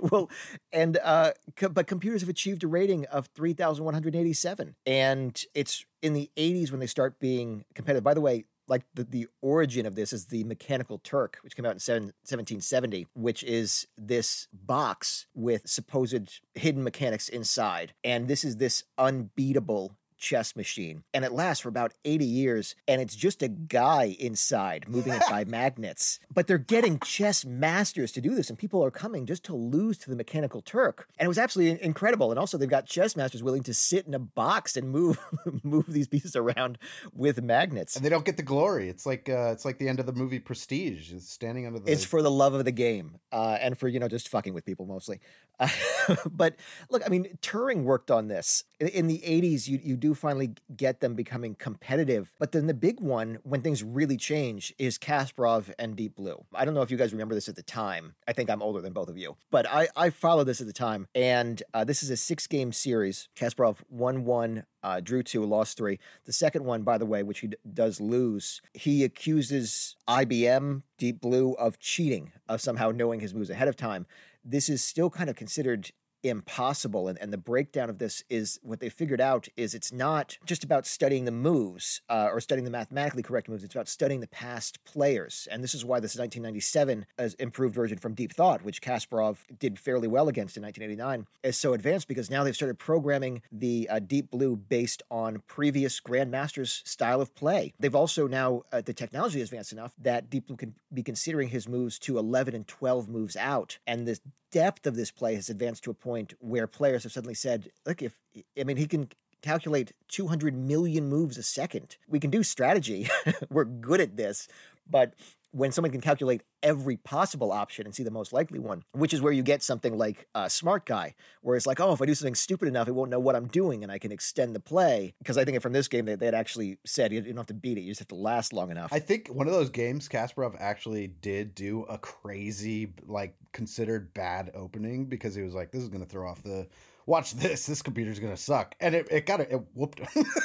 [0.00, 0.30] well,
[0.72, 6.30] and uh, co- but computers have achieved a rating of 3,187, and it's in the
[6.36, 8.04] 80s when they start being competitive.
[8.04, 8.44] By the way.
[8.66, 12.04] Like the, the origin of this is the Mechanical Turk, which came out in seven,
[12.24, 17.92] 1770, which is this box with supposed hidden mechanics inside.
[18.02, 21.04] And this is this unbeatable chess machine.
[21.12, 22.74] And it lasts for about 80 years.
[22.88, 26.18] And it's just a guy inside moving it by magnets.
[26.32, 28.48] But they're getting chess masters to do this.
[28.48, 31.06] And people are coming just to lose to the Mechanical Turk.
[31.18, 32.30] And it was absolutely incredible.
[32.30, 35.18] And also, they've got chess masters willing to sit in a box and move
[35.62, 36.78] move these pieces around
[37.12, 37.96] with magnets.
[37.96, 38.88] And they don't get the glory.
[38.88, 41.12] It's like uh, it's like the end of the movie Prestige.
[41.12, 41.92] It's standing under the.
[41.92, 44.64] It's for the love of the game uh, and for, you know, just fucking with
[44.64, 45.20] people mostly.
[45.58, 45.68] Uh,
[46.30, 46.56] but
[46.90, 48.64] look, I mean, Turing worked on this.
[48.92, 52.32] In, the 80s, you, you do finally get them becoming competitive.
[52.38, 56.44] But then the big one, when things really change, is Kasparov and Deep Blue.
[56.54, 58.14] I don't know if you guys remember this at the time.
[58.26, 59.36] I think I'm older than both of you.
[59.50, 61.08] But I, I followed this at the time.
[61.14, 63.28] And uh, this is a six game series.
[63.36, 65.98] Kasparov won one, uh, drew two, lost three.
[66.26, 71.20] The second one, by the way, which he d- does lose, he accuses IBM, Deep
[71.20, 74.06] Blue, of cheating, of somehow knowing his moves ahead of time.
[74.44, 75.90] This is still kind of considered
[76.24, 80.38] impossible and, and the breakdown of this is what they figured out is it's not
[80.46, 84.20] just about studying the moves uh, or studying the mathematically correct moves it's about studying
[84.20, 87.06] the past players and this is why this 1997
[87.38, 91.74] improved version from deep thought which kasparov did fairly well against in 1989 is so
[91.74, 97.20] advanced because now they've started programming the uh, deep blue based on previous grandmasters style
[97.20, 97.72] of play.
[97.78, 101.48] They've also now uh, the technology is advanced enough that deep blue can be considering
[101.48, 104.18] his moves to 11 and 12 moves out and the
[104.54, 108.00] depth of this play has advanced to a point where players have suddenly said look
[108.02, 108.20] if
[108.56, 109.08] i mean he can
[109.44, 111.98] calculate 200 million moves a second.
[112.08, 113.10] We can do strategy.
[113.50, 114.48] We're good at this.
[114.88, 115.12] But
[115.54, 119.22] when someone can calculate every possible option and see the most likely one, which is
[119.22, 122.14] where you get something like a smart guy, where it's like, oh, if I do
[122.14, 125.14] something stupid enough, it won't know what I'm doing and I can extend the play.
[125.18, 127.54] Because I think from this game, they, they had actually said you don't have to
[127.54, 128.92] beat it, you just have to last long enough.
[128.92, 134.50] I think one of those games, Kasparov actually did do a crazy, like, considered bad
[134.54, 136.66] opening because he was like, this is going to throw off the
[137.06, 138.74] watch this, this computer's gonna suck.
[138.80, 140.00] And it, it got it, it whooped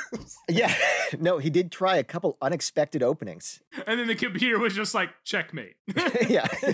[0.50, 0.74] yeah.
[1.20, 3.62] No, he did try a couple unexpected openings.
[3.88, 5.76] And then the computer was just like, checkmate.
[6.30, 6.48] yeah.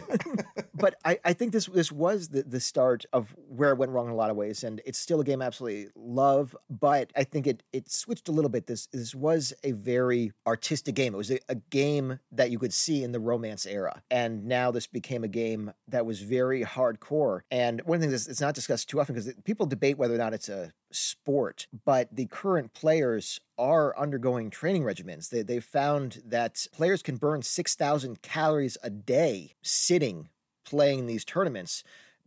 [0.76, 4.08] but I, I think this this was the, the start of where it went wrong
[4.08, 4.64] in a lot of ways.
[4.64, 8.32] And it's still a game I absolutely love, but I think it it switched a
[8.32, 8.68] little bit.
[8.68, 11.14] This this was a very artistic game.
[11.14, 14.04] It was a, a game that you could see in the romance era.
[14.12, 17.42] And now this became a game that was very hardcore.
[17.50, 20.34] And one thing that's it's not discussed too often because people debate whether or not
[20.34, 25.30] it's a sport, but the current players are undergoing training regimens.
[25.30, 30.30] They, they found that players can burn 6,000 calories a day sitting
[30.66, 31.84] playing these tournaments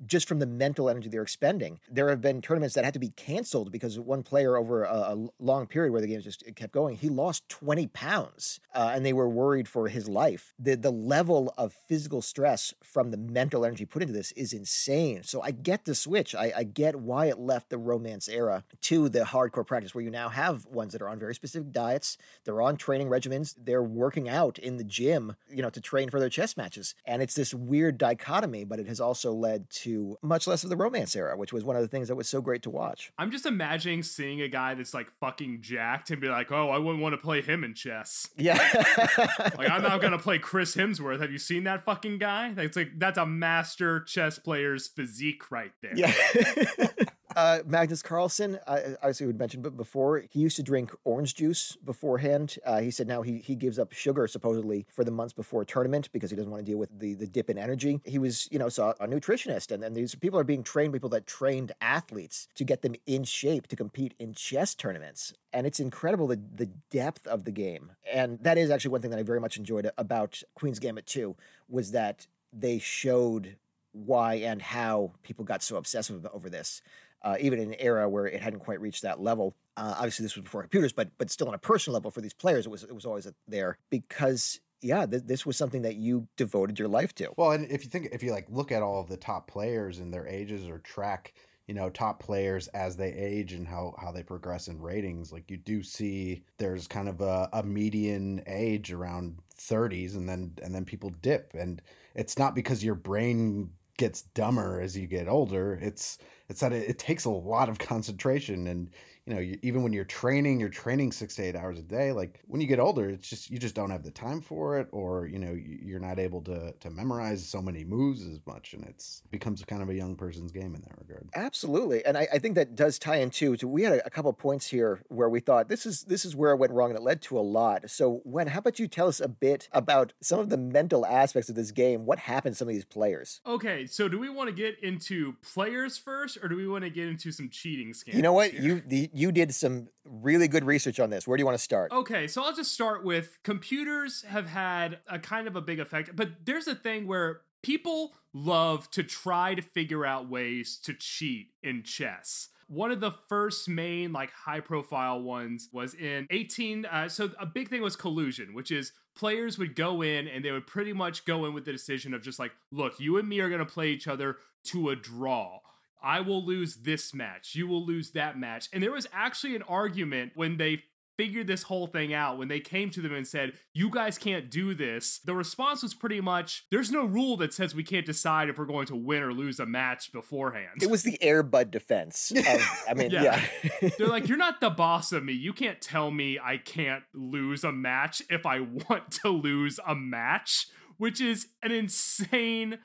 [0.06, 1.80] just from the mental energy they're expending.
[1.90, 5.28] There have been tournaments that had to be canceled because one player over a, a
[5.38, 9.12] long period where the game just kept going, he lost 20 pounds uh, and they
[9.12, 10.54] were worried for his life.
[10.58, 15.22] The, the level of physical stress from the mental energy put into this is insane.
[15.24, 16.34] So I get the switch.
[16.34, 20.10] I, I get why it left the romance era to the hardcore practice where you
[20.10, 22.18] now have ones that are on very specific diets.
[22.44, 23.54] They're on training regimens.
[23.58, 26.94] They're working out in the gym, you know, to train for their chess matches.
[27.04, 30.70] And it's this weird dichotomy, but it has also led to to much less of
[30.70, 33.10] the romance era, which was one of the things that was so great to watch.
[33.18, 36.78] I'm just imagining seeing a guy that's like fucking jacked and be like, oh, I
[36.78, 38.28] wouldn't want to play him in chess.
[38.36, 38.56] Yeah.
[39.56, 41.20] like, I'm not going to play Chris Hemsworth.
[41.20, 42.52] Have you seen that fucking guy?
[42.52, 45.96] That's like, that's a master chess player's physique right there.
[45.96, 46.12] Yeah.
[47.38, 51.76] Uh, Magnus Carlsen, uh, obviously we mentioned but before, he used to drink orange juice
[51.84, 52.56] beforehand.
[52.66, 55.64] Uh, he said now he he gives up sugar supposedly for the months before a
[55.64, 58.00] tournament because he doesn't want to deal with the the dip in energy.
[58.04, 61.10] He was you know saw a nutritionist, and then these people are being trained people
[61.10, 65.32] that trained athletes to get them in shape to compete in chess tournaments.
[65.52, 69.12] And it's incredible the the depth of the game, and that is actually one thing
[69.12, 71.36] that I very much enjoyed about Queen's Gambit 2
[71.68, 73.58] was that they showed
[73.92, 76.82] why and how people got so obsessive over this
[77.22, 79.54] uh, even in an era where it hadn't quite reached that level.
[79.76, 82.34] Uh, obviously, this was before computers, but but still on a personal level for these
[82.34, 86.28] players, it was it was always there because yeah, th- this was something that you
[86.36, 87.32] devoted your life to.
[87.36, 89.98] Well, and if you think if you like look at all of the top players
[89.98, 91.34] and their ages or track
[91.68, 95.50] you know top players as they age and how how they progress in ratings like
[95.50, 100.74] you do see there's kind of a, a median age around 30s and then and
[100.74, 101.82] then people dip and
[102.14, 106.88] it's not because your brain gets dumber as you get older it's it's that it,
[106.88, 108.90] it takes a lot of concentration and
[109.28, 112.12] you know, you, even when you're training, you're training six to eight hours a day.
[112.12, 114.88] Like when you get older, it's just you just don't have the time for it,
[114.90, 118.86] or you know, you're not able to to memorize so many moves as much, and
[118.86, 121.28] it's becomes kind of a young person's game in that regard.
[121.34, 123.54] Absolutely, and I, I think that does tie into.
[123.58, 126.34] To, we had a, a couple points here where we thought this is this is
[126.34, 127.90] where it went wrong, and it led to a lot.
[127.90, 131.50] So, when how about you tell us a bit about some of the mental aspects
[131.50, 132.06] of this game?
[132.06, 133.42] What happened to some of these players?
[133.46, 136.90] Okay, so do we want to get into players first, or do we want to
[136.90, 138.14] get into some cheating scams?
[138.14, 138.62] You know what here?
[138.62, 141.26] you the, you did some really good research on this.
[141.26, 141.92] Where do you want to start?
[141.92, 146.14] Okay, so I'll just start with computers have had a kind of a big effect,
[146.14, 151.48] but there's a thing where people love to try to figure out ways to cheat
[151.62, 157.08] in chess one of the first main like high profile ones was in 18 uh,
[157.08, 160.66] so a big thing was collusion which is players would go in and they would
[160.66, 163.48] pretty much go in with the decision of just like look you and me are
[163.48, 165.58] going to play each other to a draw
[166.02, 167.54] I will lose this match.
[167.54, 168.68] You will lose that match.
[168.72, 170.82] And there was actually an argument when they
[171.18, 174.50] figured this whole thing out when they came to them and said, You guys can't
[174.50, 175.18] do this.
[175.18, 178.64] The response was pretty much there's no rule that says we can't decide if we're
[178.64, 180.80] going to win or lose a match beforehand.
[180.80, 182.30] It was the Air Bud defense.
[182.30, 182.46] Of,
[182.88, 183.44] I mean, yeah.
[183.82, 183.90] yeah.
[183.98, 185.32] They're like, You're not the boss of me.
[185.32, 189.94] You can't tell me I can't lose a match if I want to lose a
[189.94, 192.78] match, which is an insane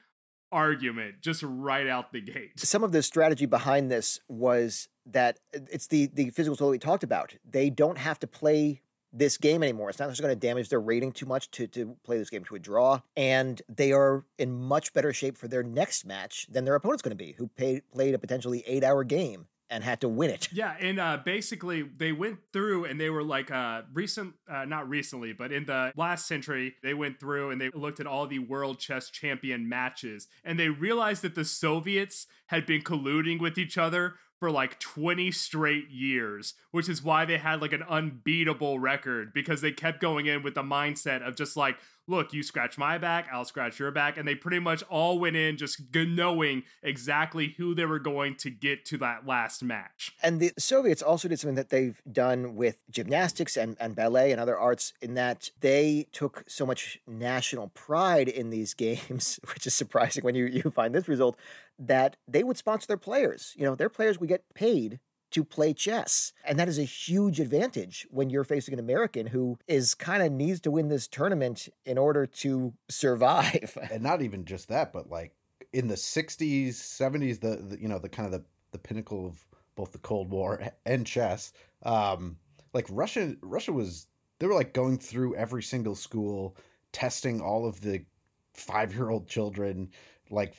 [0.54, 2.52] argument just right out the gate.
[2.58, 7.04] Some of the strategy behind this was that it's the the physical tool we talked
[7.04, 7.34] about.
[7.50, 8.82] They don't have to play
[9.14, 9.90] this game anymore.
[9.90, 12.44] It's not just going to damage their rating too much to, to play this game
[12.46, 13.02] to a draw.
[13.16, 17.16] And they are in much better shape for their next match than their opponent's going
[17.16, 20.50] to be, who paid, played a potentially eight hour game and had to win it.
[20.54, 24.88] Yeah, and uh, basically they went through and they were like uh, recent, uh, not
[24.88, 28.40] recently, but in the last century, they went through and they looked at all the
[28.40, 33.78] world chess champion matches, and they realized that the Soviets had been colluding with each
[33.78, 34.14] other
[34.44, 39.62] for like 20 straight years, which is why they had like an unbeatable record because
[39.62, 41.78] they kept going in with the mindset of just like,
[42.08, 44.18] look, you scratch my back, I'll scratch your back.
[44.18, 48.50] And they pretty much all went in just knowing exactly who they were going to
[48.50, 50.12] get to that last match.
[50.22, 54.42] And the Soviets also did something that they've done with gymnastics and, and ballet and
[54.42, 59.74] other arts in that they took so much national pride in these games, which is
[59.74, 61.38] surprising when you, you find this result,
[61.80, 63.54] that they would sponsor their players.
[63.58, 65.00] You know, their players would get paid
[65.34, 66.32] to play chess.
[66.46, 70.32] And that is a huge advantage when you're facing an American who is kind of
[70.32, 73.78] needs to win this tournament in order to survive.
[73.92, 75.34] And not even just that, but like
[75.74, 79.44] in the 60s, 70s, the, the you know, the kind of the, the pinnacle of
[79.76, 81.52] both the Cold War and chess.
[81.82, 82.38] Um,
[82.74, 84.08] like Russia, Russia was,
[84.40, 86.56] they were like going through every single school,
[86.92, 88.06] testing all of the
[88.54, 89.90] five year old children,
[90.30, 90.56] like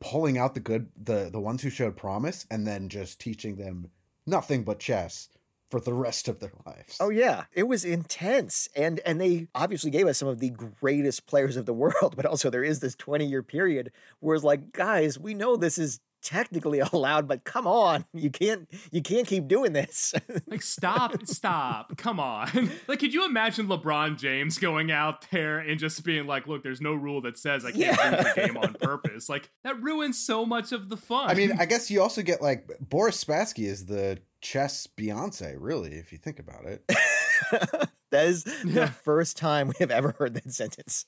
[0.00, 3.90] pulling out the good, the, the ones who showed promise, and then just teaching them
[4.26, 5.28] nothing but chess
[5.70, 6.96] for the rest of their lives.
[7.00, 8.68] Oh yeah, it was intense.
[8.74, 12.26] And and they obviously gave us some of the greatest players of the world, but
[12.26, 16.80] also there is this 20-year period where it's like, guys, we know this is technically
[16.92, 20.14] allowed, but come on, you can't you can't keep doing this.
[20.46, 22.70] like stop, stop, come on.
[22.86, 26.80] Like, could you imagine LeBron James going out there and just being like, "Look, there's
[26.80, 28.10] no rule that says I can't yeah.
[28.10, 31.30] lose the game on purpose." Like that ruins so much of the fun.
[31.30, 35.94] I mean, I guess you also get like Boris Spassky is the chess Beyonce, really,
[35.94, 37.88] if you think about it.
[38.10, 41.04] That is the first time we have ever heard that sentence.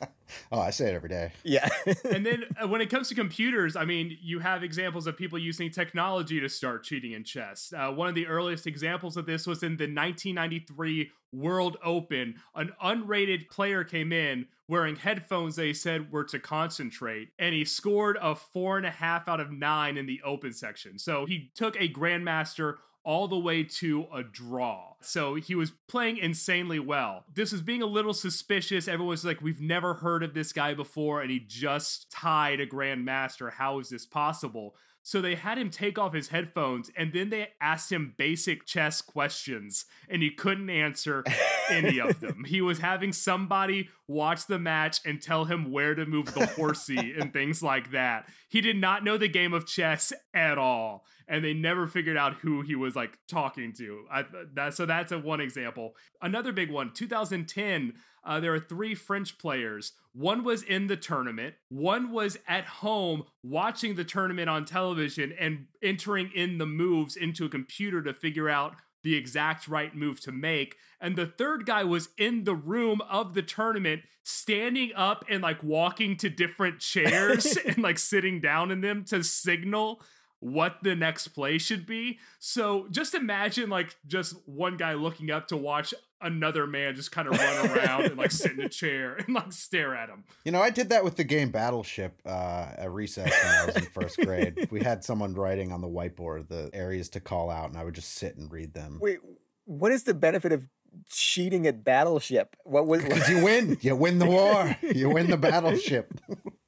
[0.52, 1.32] oh, I say it every day.
[1.44, 1.68] Yeah.
[2.10, 5.38] and then uh, when it comes to computers, I mean, you have examples of people
[5.38, 7.72] using technology to start cheating in chess.
[7.76, 12.34] Uh, one of the earliest examples of this was in the 1993 World Open.
[12.54, 18.18] An unrated player came in wearing headphones they said were to concentrate, and he scored
[18.20, 20.98] a four and a half out of nine in the open section.
[20.98, 24.94] So he took a grandmaster all the way to a draw.
[25.00, 27.24] So he was playing insanely well.
[27.32, 28.88] This was being a little suspicious.
[28.88, 33.52] Everyone's like, we've never heard of this guy before, and he just tied a grandmaster.
[33.52, 34.74] How is this possible?
[35.04, 39.02] So they had him take off his headphones and then they asked him basic chess
[39.02, 41.24] questions and he couldn't answer
[41.70, 42.44] any of them.
[42.46, 47.14] He was having somebody watch the match and tell him where to move the horsey
[47.18, 48.28] and things like that.
[48.48, 52.34] He did not know the game of chess at all and they never figured out
[52.34, 54.04] who he was like talking to.
[54.12, 54.24] I,
[54.54, 55.94] that, so that's a one example.
[56.20, 57.94] Another big one, 2010
[58.24, 59.92] uh, there are three French players.
[60.12, 65.66] One was in the tournament, one was at home watching the tournament on television and
[65.82, 70.32] entering in the moves into a computer to figure out the exact right move to
[70.32, 70.76] make.
[71.00, 75.62] And the third guy was in the room of the tournament, standing up and like
[75.62, 80.00] walking to different chairs and like sitting down in them to signal
[80.42, 82.18] what the next play should be.
[82.40, 87.28] So just imagine like just one guy looking up to watch another man just kind
[87.28, 90.24] of run around and like sit in a chair and like stare at him.
[90.44, 93.76] You know, I did that with the game Battleship uh, at recess when I was
[93.76, 94.68] in first grade.
[94.72, 97.94] We had someone writing on the whiteboard the areas to call out, and I would
[97.94, 98.98] just sit and read them.
[99.00, 99.20] Wait,
[99.64, 100.64] what is the benefit of
[101.08, 102.56] cheating at Battleship?
[102.64, 103.02] What was?
[103.12, 106.12] Because you win, you win the war, you win the battleship.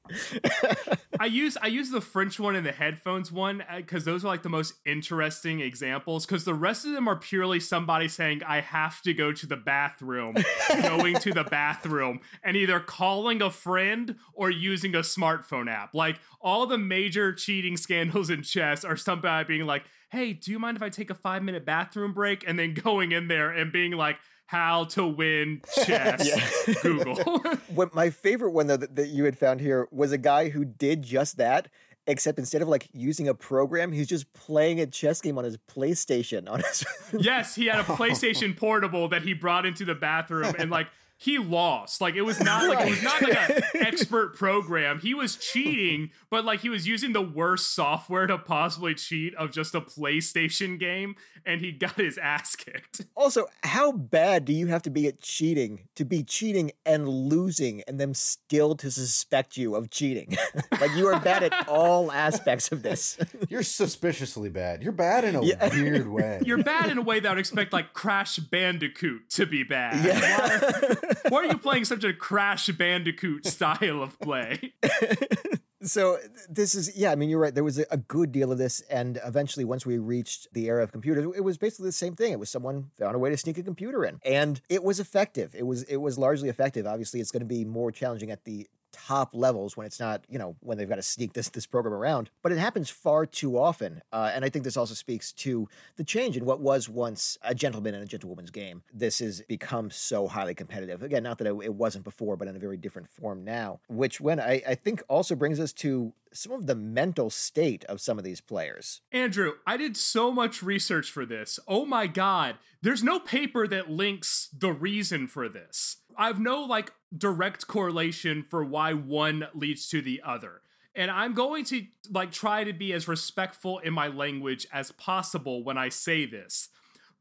[1.19, 4.27] I use I use the French one and the headphones one because uh, those are
[4.27, 6.25] like the most interesting examples.
[6.25, 9.55] Because the rest of them are purely somebody saying I have to go to the
[9.55, 10.35] bathroom,
[10.81, 15.93] going to the bathroom, and either calling a friend or using a smartphone app.
[15.93, 20.59] Like all the major cheating scandals in chess are somebody being like, "Hey, do you
[20.59, 23.71] mind if I take a five minute bathroom break?" and then going in there and
[23.71, 24.17] being like
[24.47, 26.29] how to win chess
[26.81, 27.15] Google.
[27.67, 30.65] what my favorite one though that, that you had found here was a guy who
[30.65, 31.67] did just that
[32.07, 35.57] except instead of like using a program, he's just playing a chess game on his
[35.57, 36.47] PlayStation.
[36.47, 36.85] On his
[37.17, 40.87] yes, he had a PlayStation Portable that he brought into the bathroom, and like
[41.17, 42.01] he lost.
[42.01, 44.99] Like it was not like it was not like an expert program.
[44.99, 49.51] He was cheating, but like he was using the worst software to possibly cheat of
[49.51, 53.05] just a PlayStation game, and he got his ass kicked.
[53.15, 57.81] Also, how bad do you have to be at cheating to be cheating and losing,
[57.87, 60.35] and them still to suspect you of cheating?
[60.79, 63.17] like you are bad at all aspects of this.
[63.49, 64.83] You're suspiciously bad.
[64.83, 65.69] You're bad in a yeah.
[65.73, 66.41] weird way.
[66.45, 70.03] You're bad in a way that I would expect like Crash Bandicoot to be bad.
[70.03, 70.95] Yeah.
[71.29, 74.73] Why are you playing such a Crash Bandicoot style of play?
[75.81, 76.17] so
[76.49, 77.53] this is yeah i mean you're right.
[77.53, 80.91] There was a, good deal of this and eventually once we reached the era of
[80.91, 82.31] computers it was basically the same thing.
[82.31, 85.55] It was someone found a way to sneak a computer in and it was effective.
[85.55, 86.85] It was it was largely effective.
[86.85, 90.39] Obviously it's going to be more challenging at the top levels when it's not, you
[90.39, 92.29] know, when they've got to sneak this this program around.
[92.41, 95.67] But it happens far too often, uh, and I think this also speaks to
[95.97, 98.83] the change in what was once a gentleman and a gentlewoman's game.
[98.93, 101.03] This has become so highly competitive.
[101.03, 103.81] Again, not that it, wasn't before, but in a very different form now.
[103.89, 108.01] Which, when I, I think, also brings us to some of the mental state of
[108.01, 109.01] some of these players.
[109.11, 111.59] Andrew, I did so much research for this.
[111.67, 115.97] Oh my god, there's no paper that links the reason for this.
[116.17, 120.61] I've no like direct correlation for why one leads to the other.
[120.95, 125.63] And I'm going to like try to be as respectful in my language as possible
[125.63, 126.69] when I say this.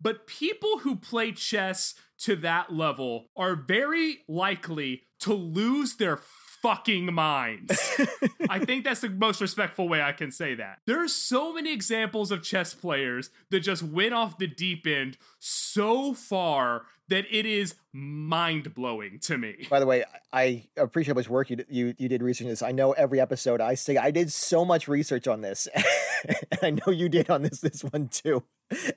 [0.01, 6.18] But people who play chess to that level are very likely to lose their
[6.64, 7.78] fucking minds.
[8.49, 10.78] I think that's the most respectful way I can say that.
[10.86, 15.18] There are so many examples of chess players that just went off the deep end
[15.38, 19.66] so far that it is mind blowing to me.
[19.70, 22.62] By the way, I appreciate how much work you, you you did researching this.
[22.62, 25.68] I know every episode I say I did so much research on this,
[26.50, 28.44] and I know you did on this this one too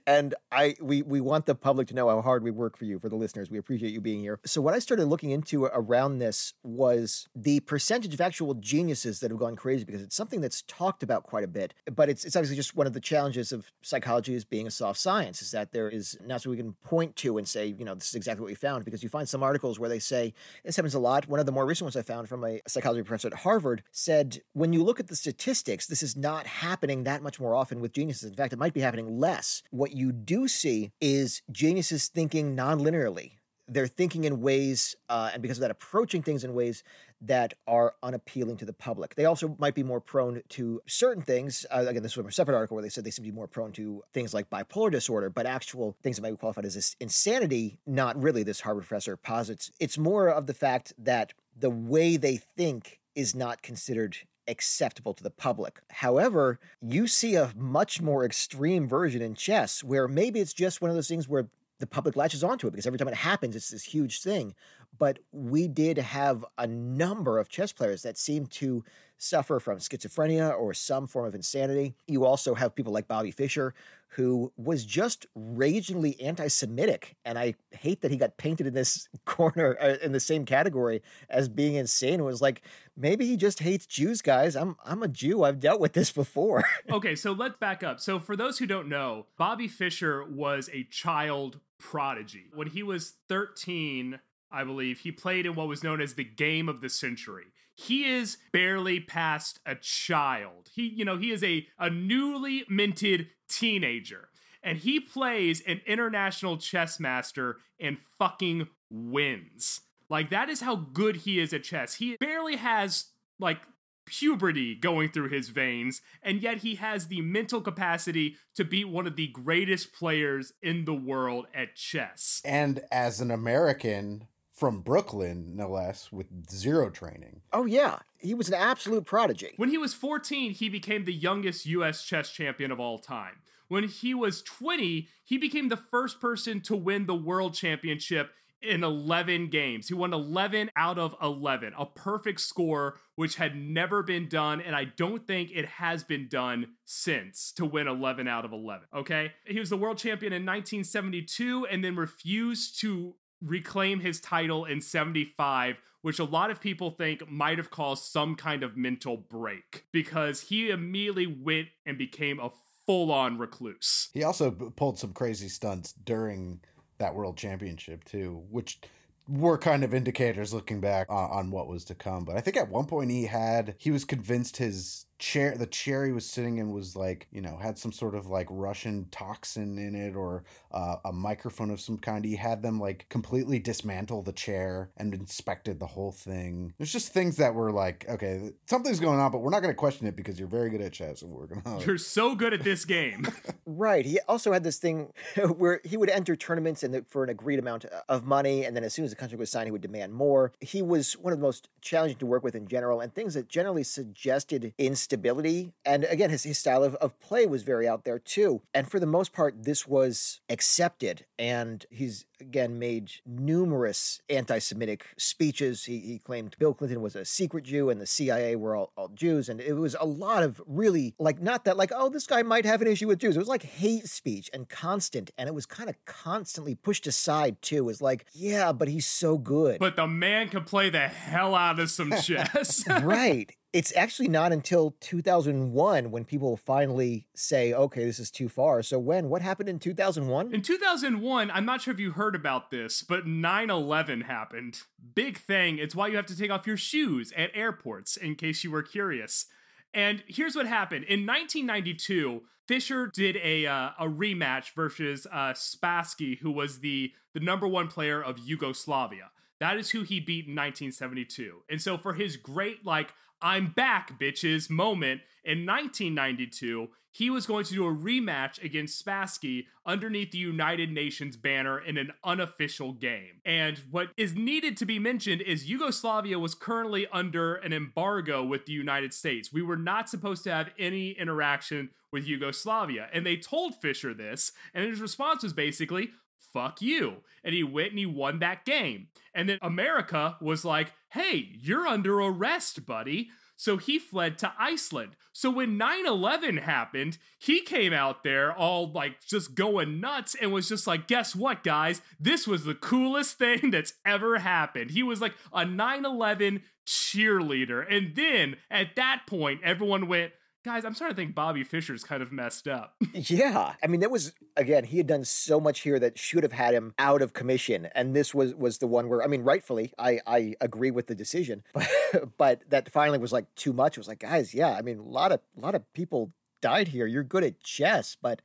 [0.06, 3.00] and I we we want the public to know how hard we work for you
[3.00, 3.52] for the listeners.
[3.52, 4.40] We appreciate you being here.
[4.46, 9.32] So what I started looking into around this was the percentage of actual geniuses that
[9.32, 11.74] have gone crazy because it's something that's talked about quite a bit.
[11.94, 15.00] But it's it's obviously just one of the challenges of psychology as being a soft
[15.00, 17.97] science is that there is not so we can point to and say, you know,
[18.00, 20.34] this is exactly what we found because you find some articles where they say
[20.64, 21.28] this happens a lot.
[21.28, 24.42] One of the more recent ones I found from a psychology professor at Harvard said
[24.54, 27.94] when you look at the statistics, this is not happening that much more often with
[27.94, 28.30] geniuses.
[28.30, 33.32] In fact, it might be happening less what you do see is geniuses thinking non-linearly.
[33.70, 36.84] They're thinking in ways, uh, and because of that, approaching things in ways
[37.22, 39.16] that are unappealing to the public.
[39.16, 41.66] They also might be more prone to certain things.
[41.72, 43.48] Uh, again, this was a separate article where they said they seem to be more
[43.48, 46.96] prone to things like bipolar disorder, but actual things that might be qualified as this
[47.00, 49.72] insanity, not really, this Harvard professor posits.
[49.80, 55.24] It's more of the fact that the way they think is not considered acceptable to
[55.24, 55.80] the public.
[55.90, 60.90] However, you see a much more extreme version in chess where maybe it's just one
[60.90, 61.50] of those things where
[61.80, 64.56] the public latches onto it because every time it happens, it's this huge thing.
[64.98, 68.84] But we did have a number of chess players that seemed to
[69.18, 71.96] suffer from schizophrenia or some form of insanity.
[72.08, 73.74] You also have people like Bobby Fischer,
[74.10, 77.16] who was just ragingly anti Semitic.
[77.26, 81.02] And I hate that he got painted in this corner, uh, in the same category
[81.30, 82.20] as being insane.
[82.20, 82.62] It was like,
[82.96, 84.56] maybe he just hates Jews, guys.
[84.56, 85.44] I'm, I'm a Jew.
[85.44, 86.64] I've dealt with this before.
[86.90, 88.00] okay, so let's back up.
[88.00, 92.46] So, for those who don't know, Bobby Fischer was a child prodigy.
[92.54, 94.20] When he was 13,
[94.52, 97.46] I believe, he played in what was known as the game of the century.
[97.76, 100.70] He is barely past a child.
[100.74, 104.30] He, you know, he is a, a newly minted teenager.
[104.64, 109.82] And he plays an international chess master and fucking wins.
[110.10, 111.96] Like, that is how good he is at chess.
[111.96, 113.06] He barely has,
[113.40, 113.60] like,
[114.06, 119.06] puberty going through his veins, and yet he has the mental capacity to beat one
[119.06, 122.42] of the greatest players in the world at chess.
[122.46, 124.28] And as an American,
[124.58, 127.42] from Brooklyn, no less, with zero training.
[127.54, 128.00] Oh, yeah.
[128.18, 129.54] He was an absolute prodigy.
[129.58, 132.04] When he was 14, he became the youngest U.S.
[132.04, 133.36] chess champion of all time.
[133.68, 138.84] When he was 20, he became the first person to win the world championship in
[138.84, 139.90] 11 games.
[139.90, 144.60] He won 11 out of 11, a perfect score, which had never been done.
[144.60, 148.88] And I don't think it has been done since to win 11 out of 11.
[148.96, 149.34] Okay.
[149.46, 154.82] He was the world champion in 1972 and then refused to reclaim his title in
[154.82, 159.86] 75, which a lot of people think might have caused some kind of mental break
[159.92, 162.52] because he immediately went and became a
[162.86, 164.10] full on recluse.
[164.14, 166.62] He also pulled some crazy stunts during
[167.00, 168.80] that world championship, too, which
[169.28, 172.24] were kind of indicators looking back on, on what was to come.
[172.24, 176.06] But I think at one point he had, he was convinced his chair the chair
[176.06, 179.78] he was sitting in was like you know had some sort of like russian toxin
[179.78, 182.24] in it or uh, a microphone of some kind.
[182.26, 186.74] He had them like completely dismantle the chair and inspected the whole thing.
[186.78, 189.78] There's just things that were like okay something's going on but we're not going to
[189.78, 192.64] question it because you're very good at chess and we're gonna you're so good at
[192.64, 193.28] this game.
[193.70, 194.06] Right.
[194.06, 195.12] He also had this thing
[195.58, 198.94] where he would enter tournaments and for an agreed amount of money and then as
[198.94, 200.54] soon as the contract was signed he would demand more.
[200.62, 203.50] He was one of the most challenging to work with in general and things that
[203.50, 205.72] generally suggested in stability.
[205.86, 208.62] And again, his, his style of, of play was very out there too.
[208.74, 211.26] And for the most part, this was accepted.
[211.40, 215.86] And he's again made numerous anti-Semitic speeches.
[215.86, 219.08] He, he claimed Bill Clinton was a secret Jew and the CIA were all, all
[219.08, 222.44] Jews, and it was a lot of really like not that like oh this guy
[222.44, 223.38] might have an issue with Jews.
[223.38, 227.62] It was like hate speech and constant, and it was kind of constantly pushed aside
[227.62, 227.78] too.
[227.78, 229.80] It was like yeah, but he's so good.
[229.80, 232.84] But the man can play the hell out of some chess.
[233.02, 238.82] right it's actually not until 2001 when people finally say, okay, this is too far.
[238.82, 239.30] So, when?
[239.30, 240.52] What happened in 2001?
[240.52, 244.82] In 2001, I'm not sure if you heard about this, but 9 11 happened.
[245.14, 245.78] Big thing.
[245.78, 248.82] It's why you have to take off your shoes at airports, in case you were
[248.82, 249.46] curious.
[249.94, 251.06] And here's what happened.
[251.06, 257.40] In 1992, Fischer did a uh, a rematch versus uh, Spassky, who was the the
[257.42, 259.30] number one player of Yugoslavia.
[259.60, 261.64] That is who he beat in 1972.
[261.70, 267.64] And so for his great like I'm back, bitches moment in 1992, he was going
[267.66, 273.42] to do a rematch against Spassky underneath the United Nations banner in an unofficial game.
[273.46, 278.66] And what is needed to be mentioned is Yugoslavia was currently under an embargo with
[278.66, 279.52] the United States.
[279.52, 283.10] We were not supposed to have any interaction with Yugoslavia.
[283.12, 286.12] And they told Fischer this, and his response was basically,
[286.54, 287.18] fuck you.
[287.44, 289.08] And he went and he won that game.
[289.34, 293.30] And then America was like, hey, you're under arrest, buddy.
[293.60, 295.16] So he fled to Iceland.
[295.34, 300.52] So when 9 11 happened, he came out there all like just going nuts and
[300.52, 302.02] was just like, guess what, guys?
[302.20, 304.92] This was the coolest thing that's ever happened.
[304.92, 307.86] He was like a 9 11 cheerleader.
[307.90, 310.34] And then at that point, everyone went,
[310.68, 312.96] guys, I'm starting to think Bobby Fischer's kind of messed up.
[313.14, 316.52] yeah, I mean, that was again, he had done so much here that should have
[316.52, 319.94] had him out of commission, and this was was the one where, I mean, rightfully,
[319.98, 323.98] I I agree with the decision, but but that finally was like too much.
[323.98, 326.90] It was like, guys, yeah, I mean, a lot of a lot of people died
[326.90, 327.08] here.
[327.08, 328.42] You're good at chess, but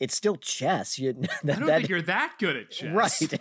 [0.00, 0.98] it's still chess.
[0.98, 1.12] You,
[1.44, 2.92] that, I don't that, think you're that good at chess.
[2.92, 3.40] Right.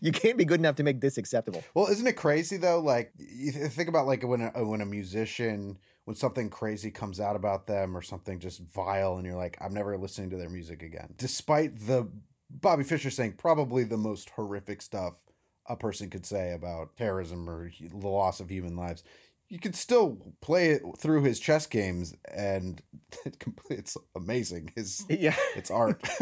[0.00, 1.62] you can't be good enough to make this acceptable.
[1.74, 2.80] Well, isn't it crazy though?
[2.80, 7.36] Like you think about like when a, when a musician when something crazy comes out
[7.36, 10.82] about them or something just vile and you're like I'm never listening to their music
[10.82, 11.14] again.
[11.16, 12.08] Despite the
[12.50, 15.14] Bobby Fischer saying probably the most horrific stuff
[15.66, 19.04] a person could say about terrorism or the loss of human lives
[19.52, 22.80] you can still play it through his chess games and
[23.70, 25.36] it's amazing his yeah.
[25.54, 26.02] it's art.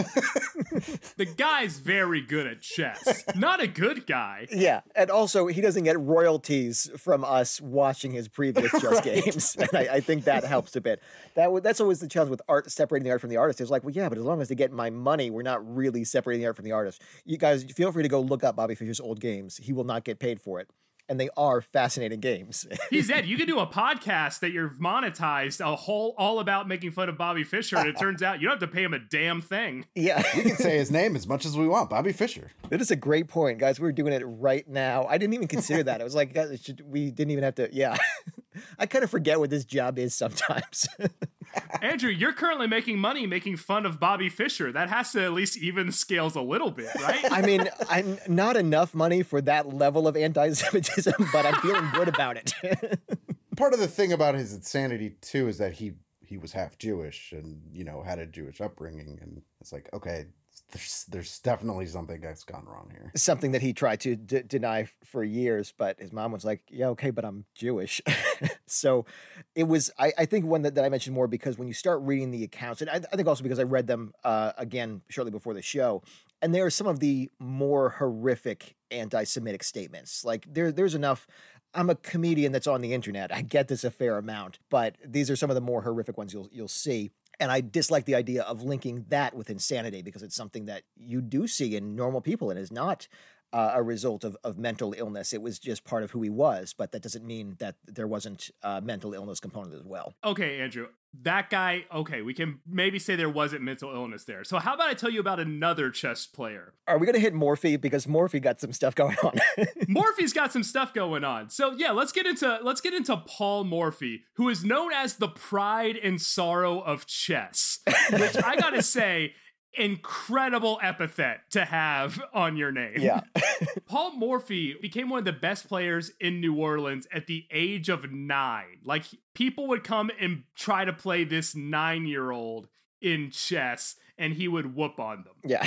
[1.16, 3.24] The guy's very good at chess.
[3.36, 4.46] Not a good guy.
[4.50, 9.04] Yeah and also he doesn't get royalties from us watching his previous chess right.
[9.04, 11.00] games and I, I, think that helps a bit.
[11.34, 13.60] That that's always the challenge with art separating the art from the artist.
[13.60, 16.02] It's like well yeah but as long as they get my money we're not really
[16.02, 17.00] separating the art from the artist.
[17.24, 19.56] You guys feel free to go look up bobby fischer's old games.
[19.58, 20.68] He will not get paid for it
[21.10, 22.66] and they are fascinating games.
[22.90, 23.26] He's dead.
[23.26, 27.18] You can do a podcast that you're monetized, a whole all about making fun of
[27.18, 29.84] Bobby Fischer, and it turns out you don't have to pay him a damn thing.
[29.96, 32.52] Yeah, we can say his name as much as we want, Bobby Fischer.
[32.70, 33.80] That is a great point, guys.
[33.80, 35.04] We're doing it right now.
[35.06, 36.00] I didn't even consider that.
[36.00, 37.68] I was like, guys, should, we didn't even have to.
[37.72, 37.96] Yeah,
[38.78, 40.88] I kind of forget what this job is sometimes.
[41.82, 44.72] Andrew, you're currently making money making fun of Bobby Fischer.
[44.72, 47.24] That has to at least even scales a little bit, right?
[47.30, 52.08] I mean, I'm not enough money for that level of anti-Semitism, but I'm feeling good
[52.08, 52.54] about it.
[53.56, 55.92] Part of the thing about his insanity too is that he
[56.24, 60.26] he was half Jewish and you know had a Jewish upbringing, and it's like okay,
[60.72, 63.12] there's there's definitely something that's gone wrong here.
[63.16, 66.88] Something that he tried to d- deny for years, but his mom was like, "Yeah,
[66.88, 68.00] okay, but I'm Jewish."
[68.66, 69.06] so
[69.54, 69.90] it was.
[69.98, 72.44] I, I think one that, that, I mentioned more because when you start reading the
[72.44, 75.62] accounts, and I, I think also because I read them uh, again shortly before the
[75.62, 76.02] show,
[76.42, 80.24] and there are some of the more horrific anti-Semitic statements.
[80.24, 81.26] Like there, there's enough.
[81.72, 83.32] I'm a comedian that's on the internet.
[83.32, 86.32] I get this a fair amount, but these are some of the more horrific ones
[86.32, 87.10] you'll you'll see.
[87.40, 91.22] And I dislike the idea of linking that with insanity because it's something that you
[91.22, 93.08] do see in normal people and is not
[93.52, 95.32] uh, a result of, of mental illness.
[95.32, 98.50] It was just part of who he was, but that doesn't mean that there wasn't
[98.62, 100.14] a mental illness component as well.
[100.24, 100.86] Okay, Andrew
[101.22, 104.44] that guy, okay, we can maybe say there wasn't mental illness there.
[104.44, 106.74] So how about I tell you about another chess player?
[106.86, 109.38] Are we going to hit Morphy because Morphy got some stuff going on?
[109.88, 111.50] Morphy's got some stuff going on.
[111.50, 115.28] So yeah, let's get into let's get into Paul Morphy, who is known as the
[115.28, 117.80] pride and sorrow of chess,
[118.12, 119.34] which I got to say
[119.74, 122.96] incredible epithet to have on your name.
[122.98, 123.20] Yeah.
[123.86, 128.10] Paul Morphy became one of the best players in New Orleans at the age of
[128.10, 128.78] nine.
[128.84, 129.04] Like,
[129.34, 132.68] people would come and try to play this nine year old
[133.00, 135.34] in chess and he would whoop on them.
[135.42, 135.66] Yeah.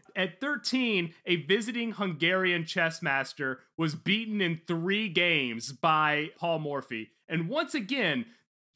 [0.16, 7.10] At 13, a visiting Hungarian chess master was beaten in three games by Paul Morphy.
[7.28, 8.24] And once again,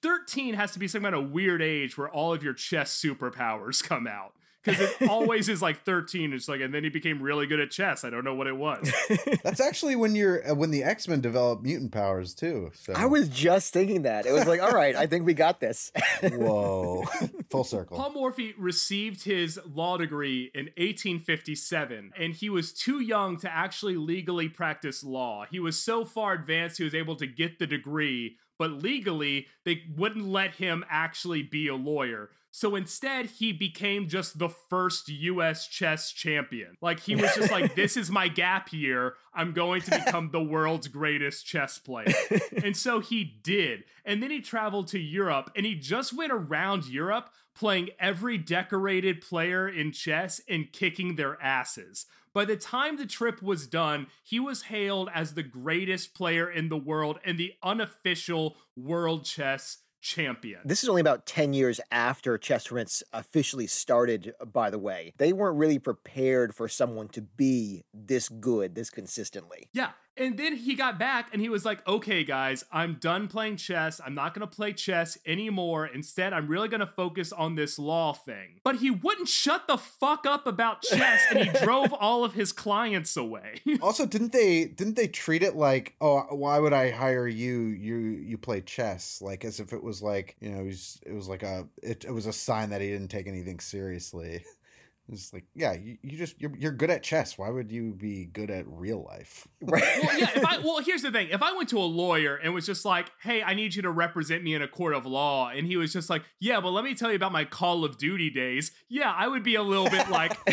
[0.02, 3.82] 13 has to be some kind of weird age where all of your chess superpowers
[3.82, 4.34] come out
[4.64, 7.70] because it always is like 13 it's like and then he became really good at
[7.70, 8.90] chess i don't know what it was
[9.42, 12.70] That's actually when you're uh, when the X Men developed mutant powers too.
[12.74, 14.26] So I was just thinking that.
[14.26, 15.92] It was like, all right, I think we got this.
[16.22, 17.04] whoa,
[17.50, 17.96] full circle.
[17.96, 23.96] Paul Morphy received his law degree in 1857, and he was too young to actually
[23.96, 25.44] legally practice law.
[25.50, 29.82] He was so far advanced he was able to get the degree, but legally, they
[29.96, 32.30] wouldn't let him actually be a lawyer.
[32.56, 36.76] So instead, he became just the first US chess champion.
[36.80, 39.14] Like, he was just like, this is my gap year.
[39.34, 42.14] I'm going to become the world's greatest chess player.
[42.62, 43.82] And so he did.
[44.04, 49.20] And then he traveled to Europe and he just went around Europe playing every decorated
[49.20, 52.06] player in chess and kicking their asses.
[52.32, 56.68] By the time the trip was done, he was hailed as the greatest player in
[56.68, 60.60] the world and the unofficial world chess champion.
[60.64, 65.14] This is only about 10 years after chess tournaments officially started, uh, by the way.
[65.16, 69.70] They weren't really prepared for someone to be this good, this consistently.
[69.72, 69.90] Yeah.
[70.16, 74.00] And then he got back and he was like, okay, guys, I'm done playing chess.
[74.04, 75.86] I'm not going to play chess anymore.
[75.86, 78.60] Instead, I'm really going to focus on this law thing.
[78.62, 82.52] But he wouldn't shut the fuck up about chess and he drove all of his
[82.52, 83.60] clients away.
[83.82, 87.64] Also, didn't they didn't they treat it like, oh, why would I hire you?
[87.64, 91.12] You you play chess, like as if it was like you know, it was, it
[91.12, 94.44] was like a it, it was a sign that he didn't take anything seriously.
[95.12, 97.36] It's like, yeah, you, you just you're you're good at chess.
[97.36, 99.46] Why would you be good at real life?
[99.60, 99.82] Right.
[100.02, 100.30] well, yeah.
[100.34, 102.86] If I well, here's the thing: if I went to a lawyer and was just
[102.86, 105.76] like, "Hey, I need you to represent me in a court of law," and he
[105.76, 108.72] was just like, "Yeah, but let me tell you about my Call of Duty days,"
[108.88, 110.38] yeah, I would be a little bit like,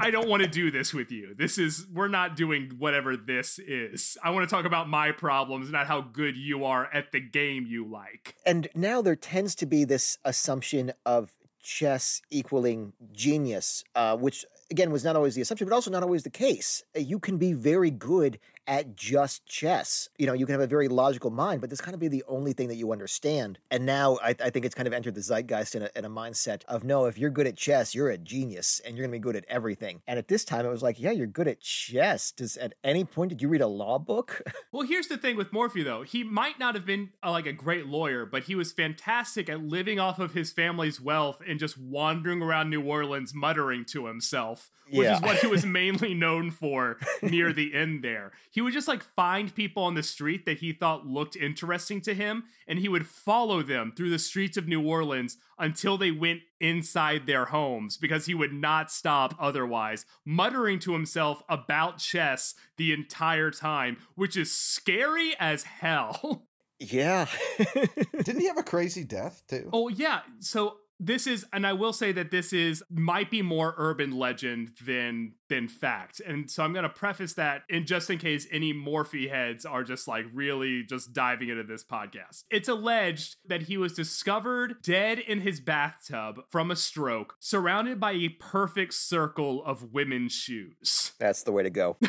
[0.00, 1.34] "I don't want to do this with you.
[1.34, 4.18] This is we're not doing whatever this is.
[4.22, 7.64] I want to talk about my problems, not how good you are at the game
[7.66, 11.32] you like." And now there tends to be this assumption of
[11.62, 16.22] chess equaling genius, uh, which again was not always the assumption, but also not always
[16.22, 16.82] the case.
[16.96, 18.38] Uh, You can be very good
[18.70, 20.08] at just chess.
[20.16, 22.22] You know, you can have a very logical mind, but this kind of be the
[22.28, 23.58] only thing that you understand.
[23.70, 26.08] And now I, I think it's kind of entered the zeitgeist in a, in a
[26.08, 29.18] mindset of no, if you're good at chess, you're a genius and you're going to
[29.18, 30.00] be good at everything.
[30.06, 32.30] And at this time, it was like, yeah, you're good at chess.
[32.30, 34.40] Does at any point did you read a law book?
[34.72, 36.02] Well, here's the thing with Morphy, though.
[36.02, 39.60] He might not have been uh, like a great lawyer, but he was fantastic at
[39.64, 44.70] living off of his family's wealth and just wandering around New Orleans muttering to himself,
[44.88, 45.16] which Yeah.
[45.16, 48.30] is what he was mainly known for near the end there.
[48.48, 52.14] He would just like find people on the street that he thought looked interesting to
[52.14, 56.40] him, and he would follow them through the streets of New Orleans until they went
[56.60, 62.92] inside their homes because he would not stop otherwise, muttering to himself about chess the
[62.92, 66.46] entire time, which is scary as hell.
[66.78, 67.26] yeah.
[67.58, 69.70] Didn't he have a crazy death too?
[69.72, 70.20] oh, yeah.
[70.40, 74.72] So this is and I will say that this is might be more urban legend
[74.84, 76.20] than than fact.
[76.24, 79.82] And so I'm going to preface that in just in case any Morphy heads are
[79.82, 82.44] just like really just diving into this podcast.
[82.50, 88.12] It's alleged that he was discovered dead in his bathtub from a stroke, surrounded by
[88.12, 91.12] a perfect circle of women's shoes.
[91.18, 91.96] That's the way to go.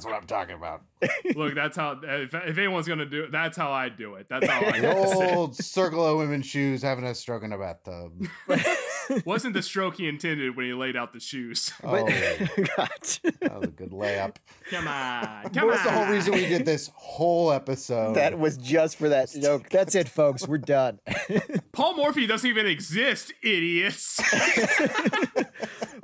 [0.00, 0.82] That's what I'm talking about.
[1.36, 4.28] Look, that's how if, if anyone's going to do it, that's how I do it.
[4.30, 5.34] That's how I do The it.
[5.36, 8.26] old circle of women's shoes having a stroke in a bathtub.
[9.26, 11.70] Wasn't the stroke he intended when he laid out the shoes.
[11.84, 12.88] Oh, God.
[13.40, 14.36] that was a good layup.
[14.70, 15.50] Come on.
[15.50, 15.86] Come That's on.
[15.86, 18.14] the whole reason we did this whole episode.
[18.14, 19.68] That was just for that joke.
[19.68, 20.46] That's it, folks.
[20.48, 21.00] We're done.
[21.72, 24.20] Paul Morphy doesn't even exist, idiots.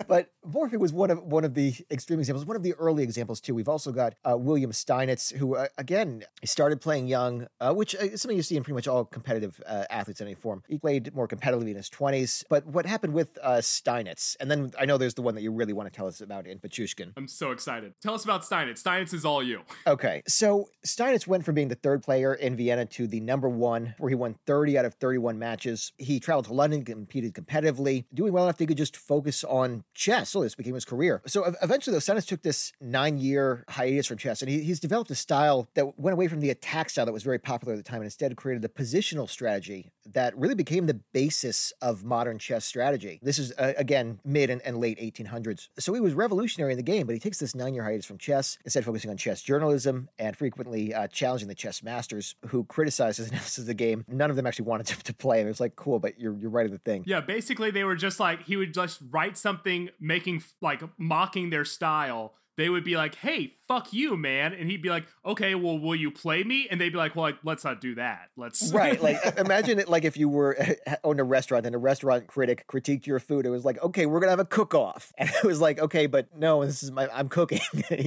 [0.09, 3.41] but Morphy was one of one of the extreme examples, one of the early examples
[3.41, 3.55] too.
[3.55, 7.95] We've also got uh, William Steinitz, who uh, again he started playing young, uh, which
[7.97, 10.63] uh, is something you see in pretty much all competitive uh, athletes in any form.
[10.69, 12.45] He played more competitively in his twenties.
[12.49, 15.51] But what happened with uh, Steinitz, and then I know there's the one that you
[15.51, 17.13] really want to tell us about in Pichushkin.
[17.17, 17.95] I'm so excited.
[18.01, 18.83] Tell us about Steinitz.
[18.83, 19.63] Steinitz is all you.
[19.87, 23.95] Okay, so Steinitz went from being the third player in Vienna to the number one,
[23.99, 25.93] where he won 30 out of 31 matches.
[25.99, 29.85] He traveled to London, competed competitively, doing well enough that he could just focus on
[29.95, 30.36] chess.
[30.41, 31.23] This became his career.
[31.27, 35.15] So eventually, though, Steinitz took this nine-year hiatus from chess, and he, he's developed a
[35.15, 37.97] style that went away from the attack style that was very popular at the time,
[37.97, 43.19] and instead created a positional strategy that really became the basis of modern chess strategy.
[43.23, 45.69] This is uh, again mid and, and late 1800s.
[45.79, 48.59] So he was revolutionary in the game, but he takes this nine-year hiatus from chess,
[48.65, 53.29] instead focusing on chess journalism and frequently uh, challenging the chess masters who criticized his
[53.31, 54.05] analysis of the game.
[54.09, 55.47] None of them actually wanted to, to play him.
[55.47, 57.05] It was like, cool, but you're you're right of the thing.
[57.07, 61.65] Yeah, basically they were just like he would just write something making like mocking their
[61.65, 65.79] style they would be like, "Hey, fuck you, man," and he'd be like, "Okay, well,
[65.79, 68.31] will you play me?" And they'd be like, "Well, like, let's not do that.
[68.37, 70.57] Let's right." Like, imagine it like if you were
[71.05, 73.47] owned a restaurant and a restaurant critic critiqued your food.
[73.47, 76.07] It was like, "Okay, we're gonna have a cook off," and it was like, "Okay,
[76.07, 77.61] but no, this is my I'm cooking.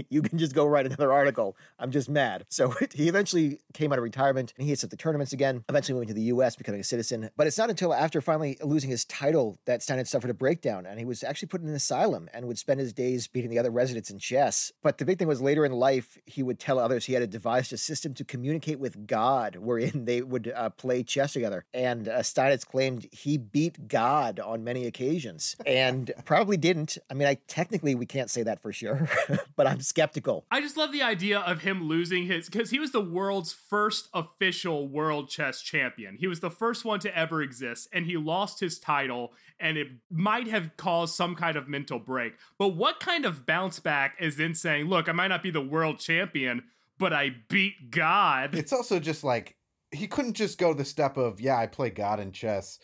[0.09, 1.55] you can just go write another article.
[1.77, 4.97] I'm just mad." So he eventually came out of retirement and he hits up the
[4.97, 5.63] tournaments again.
[5.69, 7.29] Eventually moving to the U.S., becoming a citizen.
[7.37, 10.99] But it's not until after finally losing his title that Steinitz suffered a breakdown, and
[10.99, 13.71] he was actually put in an asylum and would spend his days beating the other
[13.71, 14.71] residents in chess.
[14.81, 17.73] But the big thing was later in life, he would tell others he had devised
[17.73, 21.65] a system to communicate with God, wherein they would uh, play chess together.
[21.73, 26.97] And uh, Steinitz claimed he beat God on many occasions, and probably didn't.
[27.09, 29.09] I mean, I technically we can't say that for sure,
[29.55, 30.45] but I'm skeptical.
[30.51, 34.09] I just love the idea of him losing his because he was the world's first
[34.13, 36.17] official world chess champion.
[36.17, 39.87] He was the first one to ever exist, and he lost his title, and it
[40.09, 42.33] might have caused some kind of mental break.
[42.57, 45.61] But what kind of bounce back is then saying, "Look, I might not be the
[45.61, 46.63] world champion,
[46.97, 49.55] but I beat God." It's also just like
[49.91, 52.79] he couldn't just go the step of, "Yeah, I play God in chess."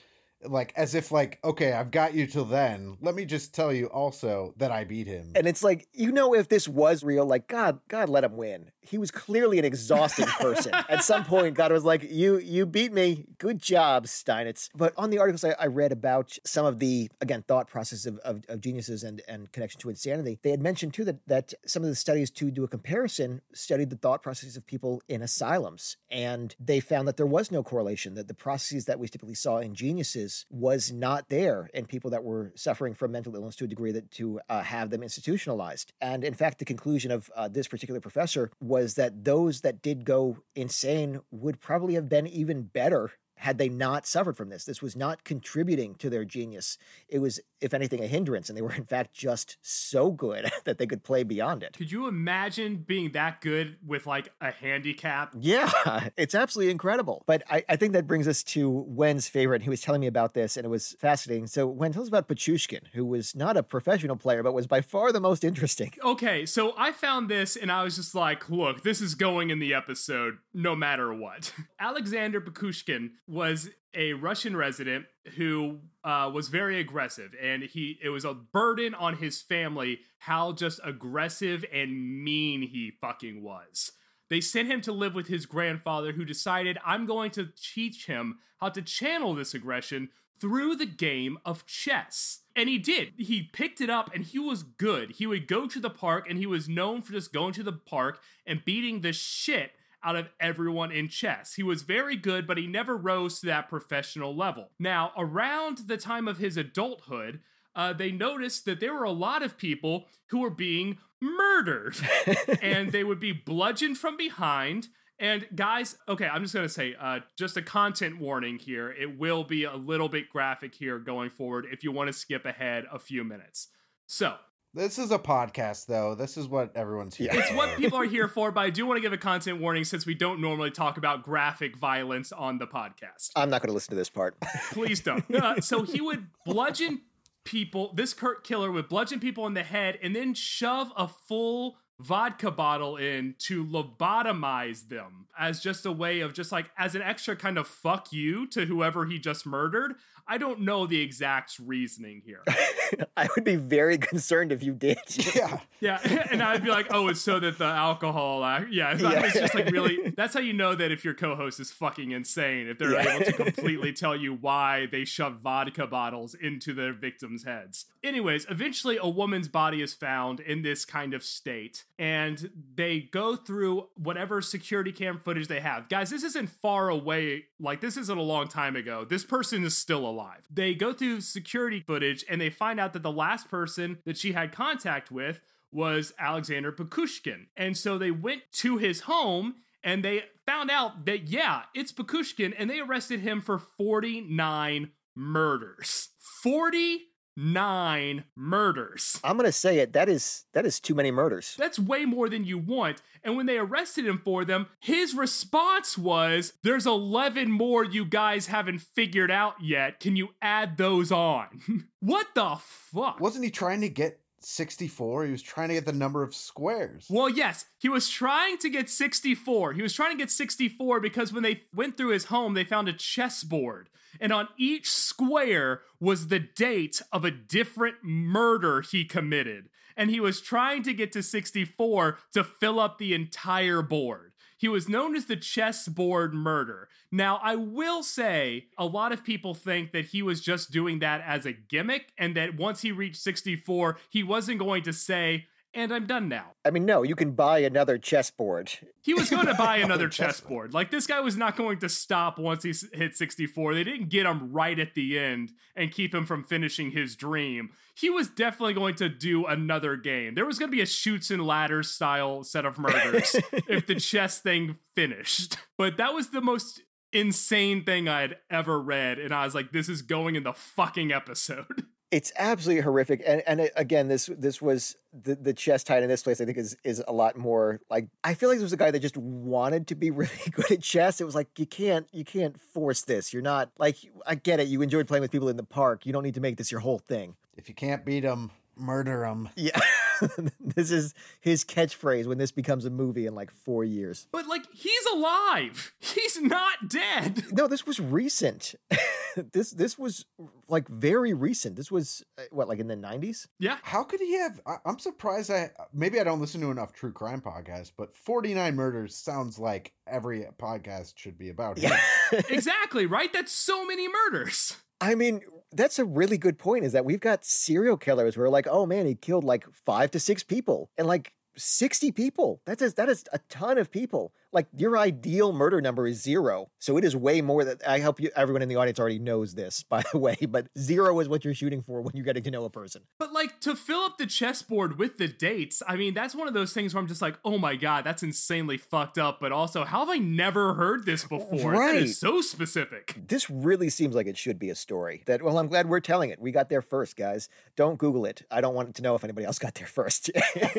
[0.47, 3.87] like as if like okay i've got you till then let me just tell you
[3.87, 7.47] also that i beat him and it's like you know if this was real like
[7.47, 10.73] god god let him win he was clearly an exhausting person.
[10.89, 13.25] At some point god was like you you beat me.
[13.37, 14.69] Good job steinitz.
[14.75, 18.17] But on the articles i, I read about some of the again thought process of,
[18.19, 21.83] of, of, geniuses and and connection to insanity they had mentioned too that that some
[21.83, 25.97] of the studies to do a comparison studied the thought processes of people in asylums
[26.09, 29.57] and they found that there was no correlation that the processes that we typically saw
[29.57, 33.67] in geniuses was not there in people that were suffering from mental illness to a
[33.67, 35.93] degree that to uh, have them institutionalized.
[36.01, 40.05] And in fact, the conclusion of uh, this particular professor was that those that did
[40.05, 44.63] go insane would probably have been even better had they not suffered from this.
[44.63, 46.77] This was not contributing to their genius.
[47.09, 48.49] It was, if anything, a hindrance.
[48.49, 51.73] And they were, in fact, just so good that they could play beyond it.
[51.73, 55.33] Could you imagine being that good with like a handicap?
[55.37, 57.23] Yeah, it's absolutely incredible.
[57.25, 59.63] But I, I think that brings us to Wen's favorite.
[59.63, 61.47] He was telling me about this and it was fascinating.
[61.47, 64.81] So, Wen, tell us about Pichushkin, who was not a professional player, but was by
[64.81, 65.91] far the most interesting.
[66.05, 69.57] Okay, so I found this and I was just like, look, this is going in
[69.57, 71.51] the episode no matter what.
[71.79, 78.25] Alexander Pichushkin was a Russian resident who uh, was very aggressive, and he it was
[78.25, 83.91] a burden on his family how just aggressive and mean he fucking was.
[84.29, 88.39] They sent him to live with his grandfather, who decided, I'm going to teach him
[88.59, 92.39] how to channel this aggression through the game of chess.
[92.55, 93.13] And he did.
[93.17, 95.11] He picked it up and he was good.
[95.11, 97.73] He would go to the park and he was known for just going to the
[97.73, 99.71] park and beating the shit
[100.05, 101.55] out of everyone in chess.
[101.55, 104.69] He was very good, but he never rose to that professional level.
[104.79, 107.39] Now, around the time of his adulthood,
[107.75, 111.95] uh, they noticed that there were a lot of people who were being murdered,
[112.61, 114.87] and they would be bludgeoned from behind.
[115.19, 118.91] And guys, okay, I'm just gonna say, uh, just a content warning here.
[118.91, 121.65] It will be a little bit graphic here going forward.
[121.71, 123.69] If you want to skip ahead a few minutes,
[124.07, 124.35] so
[124.75, 126.15] this is a podcast, though.
[126.15, 127.29] This is what everyone's here.
[127.31, 129.85] It's what people are here for, but I do want to give a content warning
[129.85, 133.31] since we don't normally talk about graphic violence on the podcast.
[133.35, 134.35] I'm not going to listen to this part.
[134.71, 135.23] Please don't.
[135.33, 137.01] Uh, so he would bludgeon
[137.45, 137.93] people.
[137.95, 142.51] This Kurt killer would bludgeon people in the head and then shove a full vodka
[142.51, 147.35] bottle in to lobotomize them as just a way of just like as an extra
[147.35, 149.95] kind of fuck you to whoever he just murdered.
[150.27, 152.43] I don't know the exact reasoning here.
[153.17, 154.97] I would be very concerned if you did.
[155.35, 155.59] Yeah.
[155.81, 155.99] Yeah.
[156.31, 158.43] And I'd be like, oh, it's so that the alcohol.
[158.43, 158.95] Uh, yeah.
[158.97, 159.25] yeah.
[159.25, 162.11] It's just like really, that's how you know that if your co host is fucking
[162.11, 163.15] insane, if they're yeah.
[163.15, 167.85] able to completely tell you why they shove vodka bottles into their victims' heads.
[168.03, 173.35] Anyways, eventually a woman's body is found in this kind of state, and they go
[173.35, 175.89] through whatever security cam footage they have.
[175.89, 177.45] Guys, this isn't far away.
[177.59, 179.05] Like, this isn't a long time ago.
[179.05, 180.47] This person is still alive alive.
[180.49, 184.31] They go through security footage and they find out that the last person that she
[184.31, 185.41] had contact with
[185.71, 187.47] was Alexander Pichushkin.
[187.57, 192.53] And so they went to his home and they found out that, yeah, it's Pichushkin,
[192.57, 196.09] and they arrested him for 49 murders.
[196.41, 197.01] 40
[197.37, 199.19] nine murders.
[199.23, 199.93] I'm gonna say it.
[199.93, 201.55] That is that is too many murders.
[201.57, 203.01] That's way more than you want.
[203.23, 208.47] And when they arrested him for them, his response was, "There's 11 more you guys
[208.47, 209.99] haven't figured out yet.
[209.99, 213.19] Can you add those on?" what the fuck?
[213.19, 215.25] Wasn't he trying to get 64?
[215.25, 217.07] He was trying to get the number of squares.
[217.09, 219.73] Well, yes, he was trying to get 64.
[219.73, 222.87] He was trying to get 64 because when they went through his home, they found
[222.87, 223.89] a chessboard.
[224.19, 229.69] And on each square was the date of a different murder he committed.
[229.97, 234.33] And he was trying to get to 64 to fill up the entire board.
[234.65, 236.89] He was known as the chessboard murder.
[237.11, 241.21] Now, I will say a lot of people think that he was just doing that
[241.21, 245.45] as a gimmick and that once he reached 64, he wasn't going to say,
[245.75, 246.53] and I'm done now.
[246.63, 248.71] I mean, no, you can buy another chessboard.
[249.03, 250.73] He was going to buy another chessboard.
[250.73, 253.75] Like this guy was not going to stop once he hit 64.
[253.75, 257.69] They didn't get him right at the end and keep him from finishing his dream.
[257.93, 260.33] He was definitely going to do another game.
[260.33, 263.35] There was going to be a shoots and ladders style set of murders
[263.67, 265.57] if the chess thing finished.
[265.77, 269.71] But that was the most insane thing I had ever read and I was like
[269.71, 271.85] this is going in the fucking episode.
[272.15, 276.23] It's absolutely horrific, and and again, this this was the the chess tight in this
[276.23, 276.39] place.
[276.39, 278.89] I think is is a lot more like I feel like this was a guy
[278.89, 281.19] that just wanted to be really good at chess.
[281.19, 283.33] It was like you can't you can't force this.
[283.33, 284.69] You're not like I get it.
[284.69, 286.05] You enjoyed playing with people in the park.
[286.05, 287.35] You don't need to make this your whole thing.
[287.57, 289.49] If you can't beat them, murder them.
[289.57, 289.77] Yeah.
[290.59, 294.27] this is his catchphrase when this becomes a movie in like four years.
[294.31, 295.93] But like he's alive.
[295.99, 297.43] He's not dead.
[297.51, 298.75] No, this was recent.
[299.51, 300.25] this this was
[300.67, 301.75] like very recent.
[301.75, 303.47] This was uh, what like in the nineties.
[303.59, 303.77] Yeah.
[303.83, 304.59] How could he have?
[304.65, 305.51] I, I'm surprised.
[305.51, 309.93] I maybe I don't listen to enough true crime podcasts, but 49 murders sounds like
[310.07, 311.77] every podcast should be about.
[311.77, 311.91] Him.
[312.31, 312.41] Yeah.
[312.49, 313.05] exactly.
[313.05, 313.31] Right.
[313.31, 314.77] That's so many murders.
[315.01, 315.41] I mean,
[315.71, 316.85] that's a really good point.
[316.85, 320.11] Is that we've got serial killers who are like, oh man, he killed like five
[320.11, 322.61] to six people, and like 60 people.
[322.65, 324.33] That is that is a ton of people.
[324.55, 326.69] Like your ideal murder number is zero.
[326.79, 329.53] So it is way more that I hope you everyone in the audience already knows
[329.53, 332.51] this, by the way, but zero is what you're shooting for when you're getting to
[332.51, 333.01] know a person.
[333.19, 336.53] But like to fill up the chessboard with the dates, I mean, that's one of
[336.53, 339.41] those things where I'm just like, oh my god, that's insanely fucked up.
[339.41, 341.73] But also, how have I never heard this before?
[341.73, 341.95] Right.
[341.95, 343.15] That is so specific.
[343.27, 345.23] This really seems like it should be a story.
[345.25, 346.39] That well, I'm glad we're telling it.
[346.39, 347.49] We got there first, guys.
[347.75, 348.43] Don't Google it.
[348.49, 350.31] I don't want to know if anybody else got there first.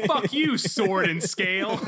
[0.07, 1.79] Fuck you, sword and scale.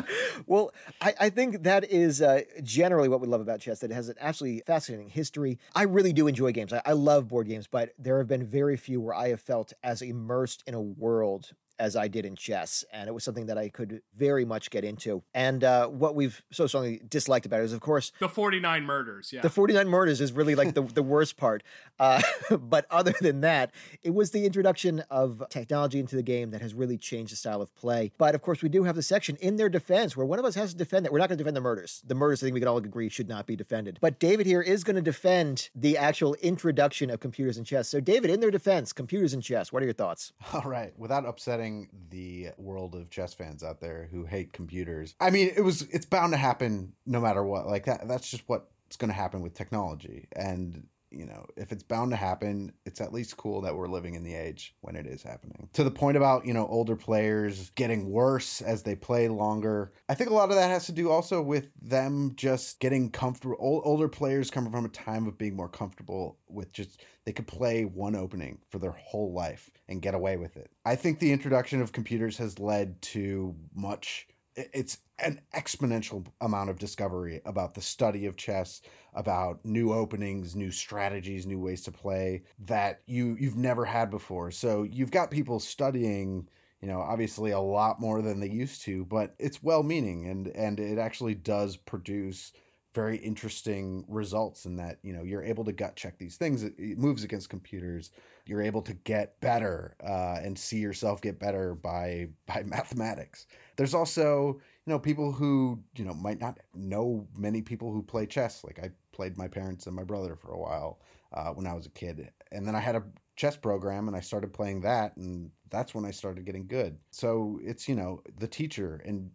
[0.46, 3.78] well, I, I think that is uh, generally what we love about chess.
[3.78, 5.60] That it has an absolutely fascinating history.
[5.72, 6.72] I really do enjoy games.
[6.72, 9.72] I, I love board games, but there have been very few where I have felt
[9.84, 11.52] as immersed in a world
[11.82, 14.84] as I did in chess, and it was something that I could very much get
[14.84, 15.24] into.
[15.34, 19.32] And uh, what we've so strongly disliked about it is, of course, the 49 murders.
[19.32, 19.40] Yeah.
[19.40, 21.64] the 49 murders is really like the, the worst part.
[21.98, 22.22] Uh,
[22.56, 23.72] but other than that,
[24.04, 27.60] it was the introduction of technology into the game that has really changed the style
[27.60, 28.12] of play.
[28.16, 30.54] But of course, we do have the section in their defense where one of us
[30.54, 31.12] has to defend that.
[31.12, 32.00] We're not going to defend the murders.
[32.06, 33.98] The murders, I think we can all agree, should not be defended.
[34.00, 37.88] But David here is going to defend the actual introduction of computers and chess.
[37.88, 40.32] So, David, in their defense, computers and chess, what are your thoughts?
[40.52, 41.71] All right, without upsetting
[42.10, 45.14] the world of chess fans out there who hate computers.
[45.20, 47.66] I mean, it was it's bound to happen no matter what.
[47.66, 50.28] Like that that's just what's going to happen with technology.
[50.34, 54.14] And you know, if it's bound to happen, it's at least cool that we're living
[54.14, 55.68] in the age when it is happening.
[55.74, 59.92] To the point about, you know, older players getting worse as they play longer.
[60.08, 63.56] I think a lot of that has to do also with them just getting comfortable.
[63.58, 67.46] Old, older players coming from a time of being more comfortable with just they could
[67.46, 70.70] play one opening for their whole life and get away with it.
[70.84, 74.26] I think the introduction of computers has led to much
[74.56, 78.82] it's an exponential amount of discovery about the study of chess
[79.14, 84.50] about new openings new strategies new ways to play that you you've never had before.
[84.50, 86.48] So you've got people studying
[86.80, 90.48] you know obviously a lot more than they used to but it's well meaning and
[90.48, 92.52] and it actually does produce
[92.94, 96.78] very interesting results in that you know you're able to gut check these things it,
[96.98, 98.10] moves against computers
[98.44, 103.46] you're able to get better uh, and see yourself get better by by mathematics.
[103.76, 108.26] There's also you know people who you know might not know many people who play
[108.26, 110.98] chess like i played my parents and my brother for a while
[111.32, 113.04] uh, when i was a kid and then i had a
[113.36, 116.98] chess program and i started playing that and that's when i started getting good.
[117.10, 119.30] So it's you know the teacher and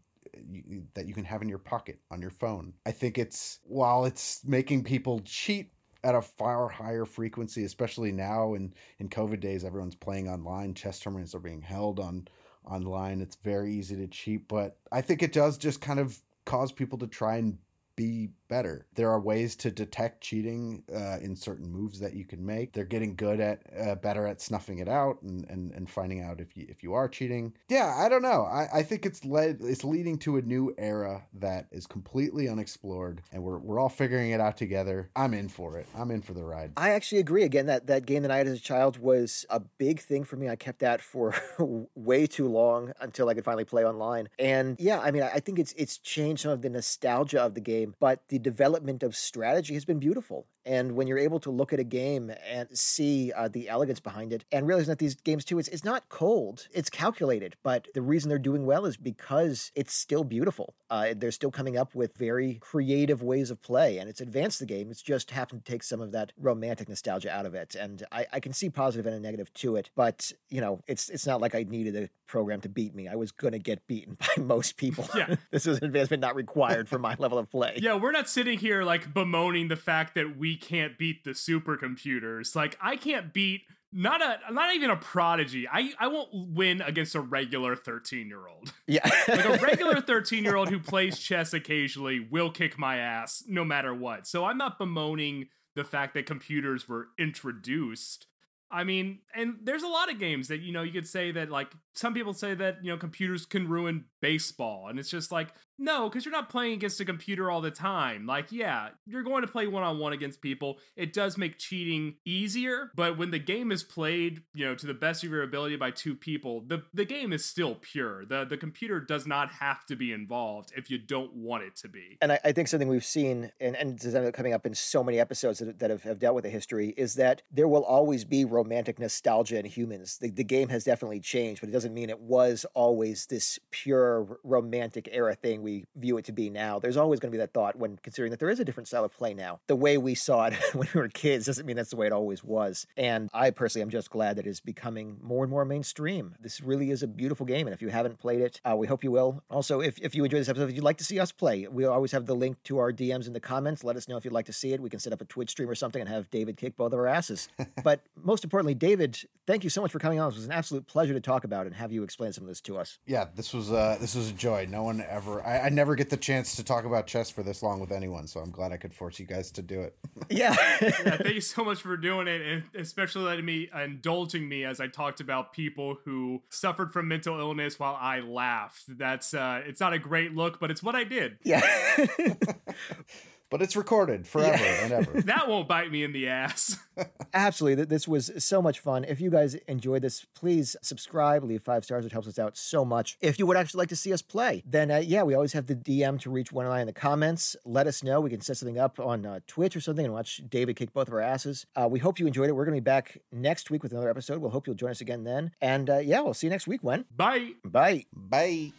[0.49, 2.73] you, that you can have in your pocket on your phone.
[2.85, 5.71] I think it's while it's making people cheat
[6.03, 10.73] at a far higher frequency, especially now in in COVID days, everyone's playing online.
[10.73, 12.27] Chess tournaments are being held on
[12.65, 13.21] online.
[13.21, 16.97] It's very easy to cheat, but I think it does just kind of cause people
[16.99, 17.57] to try and
[17.97, 18.85] be better.
[18.95, 22.71] There are ways to detect cheating uh, in certain moves that you can make.
[22.71, 26.39] They're getting good at uh, better at snuffing it out and, and, and finding out
[26.39, 27.53] if you if you are cheating.
[27.67, 28.43] Yeah, I don't know.
[28.43, 33.21] I, I think it's led it's leading to a new era that is completely unexplored,
[33.33, 35.09] and we're we're all figuring it out together.
[35.15, 35.87] I'm in for it.
[35.95, 36.71] I'm in for the ride.
[36.77, 37.43] I actually agree.
[37.43, 40.37] Again, that that game that I had as a child was a big thing for
[40.37, 40.47] me.
[40.47, 41.33] I kept that for
[41.95, 44.29] way too long until I could finally play online.
[44.39, 47.61] And yeah, I mean, I think it's it's changed some of the nostalgia of the
[47.61, 50.47] game, but the development of strategy has been beautiful.
[50.67, 54.33] And when you're able to look at a game and see uh, the elegance behind
[54.33, 57.55] it, and realizing that these games too, it's, it's not cold, it's calculated.
[57.63, 60.75] But the reason they're doing well is because it's still beautiful.
[60.89, 64.65] Uh, they're still coming up with very creative ways of play, and it's advanced the
[64.65, 64.91] game.
[64.91, 67.75] It's just happened to take some of that romantic nostalgia out of it.
[67.75, 71.07] And I, I can see positive and a negative to it, but you know, it's
[71.09, 73.07] it's not like I needed a program to beat me.
[73.07, 75.07] I was gonna get beaten by most people.
[75.15, 77.79] Yeah, this is an advancement not required for my level of play.
[77.81, 82.55] Yeah, we're not sitting here like bemoaning the fact that we can't beat the supercomputers.
[82.55, 83.61] Like I can't beat
[83.93, 85.67] not a not even a prodigy.
[85.67, 88.73] I I won't win against a regular 13-year-old.
[88.87, 89.09] Yeah.
[89.27, 94.27] like a regular 13-year-old who plays chess occasionally will kick my ass no matter what.
[94.27, 98.27] So I'm not bemoaning the fact that computers were introduced.
[98.69, 101.49] I mean, and there's a lot of games that you know you could say that
[101.49, 105.49] like some people say that you know computers can ruin baseball and it's just like
[105.77, 108.25] no because you're not playing against a computer all the time.
[108.25, 110.77] Like yeah you're going to play one-on-one against people.
[110.95, 114.93] It does make cheating easier but when the game is played you know to the
[114.93, 118.25] best of your ability by two people the, the game is still pure.
[118.25, 121.89] The, the computer does not have to be involved if you don't want it to
[121.89, 122.17] be.
[122.21, 125.03] And i, I think something we've seen and, and this is coming up in so
[125.03, 128.25] many episodes that, that have, have, dealt with the history is that there will always
[128.25, 130.17] be romantic nostalgia in humans.
[130.17, 134.39] The, the game has definitely changed but it doesn't mean it was always this pure
[134.43, 136.79] romantic era thing we view it to be now.
[136.79, 139.03] There's always going to be that thought when considering that there is a different style
[139.03, 139.59] of play now.
[139.67, 142.13] The way we saw it when we were kids doesn't mean that's the way it
[142.13, 142.87] always was.
[142.95, 146.35] And I personally am just glad that it is becoming more and more mainstream.
[146.39, 147.67] This really is a beautiful game.
[147.67, 149.43] And if you haven't played it, uh, we hope you will.
[149.49, 151.83] Also, if, if you enjoy this episode, if you'd like to see us play, we
[151.83, 153.83] always have the link to our DMs in the comments.
[153.83, 154.79] Let us know if you'd like to see it.
[154.79, 156.99] We can set up a Twitch stream or something and have David kick both of
[156.99, 157.49] our asses.
[157.83, 160.31] but most importantly, David, thank you so much for coming on.
[160.31, 162.61] It was an absolute pleasure to talk about and have you explain some of this
[162.61, 162.99] to us.
[163.05, 164.67] Yeah, this was uh, this was a joy.
[164.69, 165.45] No one ever.
[165.45, 168.27] I, I, never get the chance to talk about chess for this long with anyone,
[168.27, 169.97] so I'm glad I could force you guys to do it.
[170.29, 170.55] yeah.
[170.81, 171.17] yeah.
[171.17, 174.87] Thank you so much for doing it, and especially letting me indulging me as I
[174.87, 178.97] talked about people who suffered from mental illness while I laughed.
[178.97, 181.37] That's uh, it's not a great look, but it's what I did.
[181.43, 181.61] Yeah
[183.49, 184.83] but it's recorded forever yeah.
[184.83, 185.21] and ever.
[185.25, 186.77] that won't bite me in the ass.
[187.33, 187.85] Absolutely.
[187.85, 189.03] This was so much fun.
[189.03, 192.05] If you guys enjoyed this, please subscribe, leave five stars.
[192.05, 193.17] It helps us out so much.
[193.21, 195.67] If you would actually like to see us play, then uh, yeah, we always have
[195.67, 197.55] the DM to reach one and I in the comments.
[197.65, 198.21] Let us know.
[198.21, 201.07] We can set something up on uh, Twitch or something and watch David kick both
[201.07, 201.65] of our asses.
[201.75, 202.53] Uh, we hope you enjoyed it.
[202.53, 204.41] We're going to be back next week with another episode.
[204.41, 205.51] We'll hope you'll join us again then.
[205.61, 206.83] And uh, yeah, we'll see you next week.
[206.83, 207.05] When?
[207.15, 207.51] Bye.
[207.63, 208.05] Bye.
[208.13, 208.73] Bye.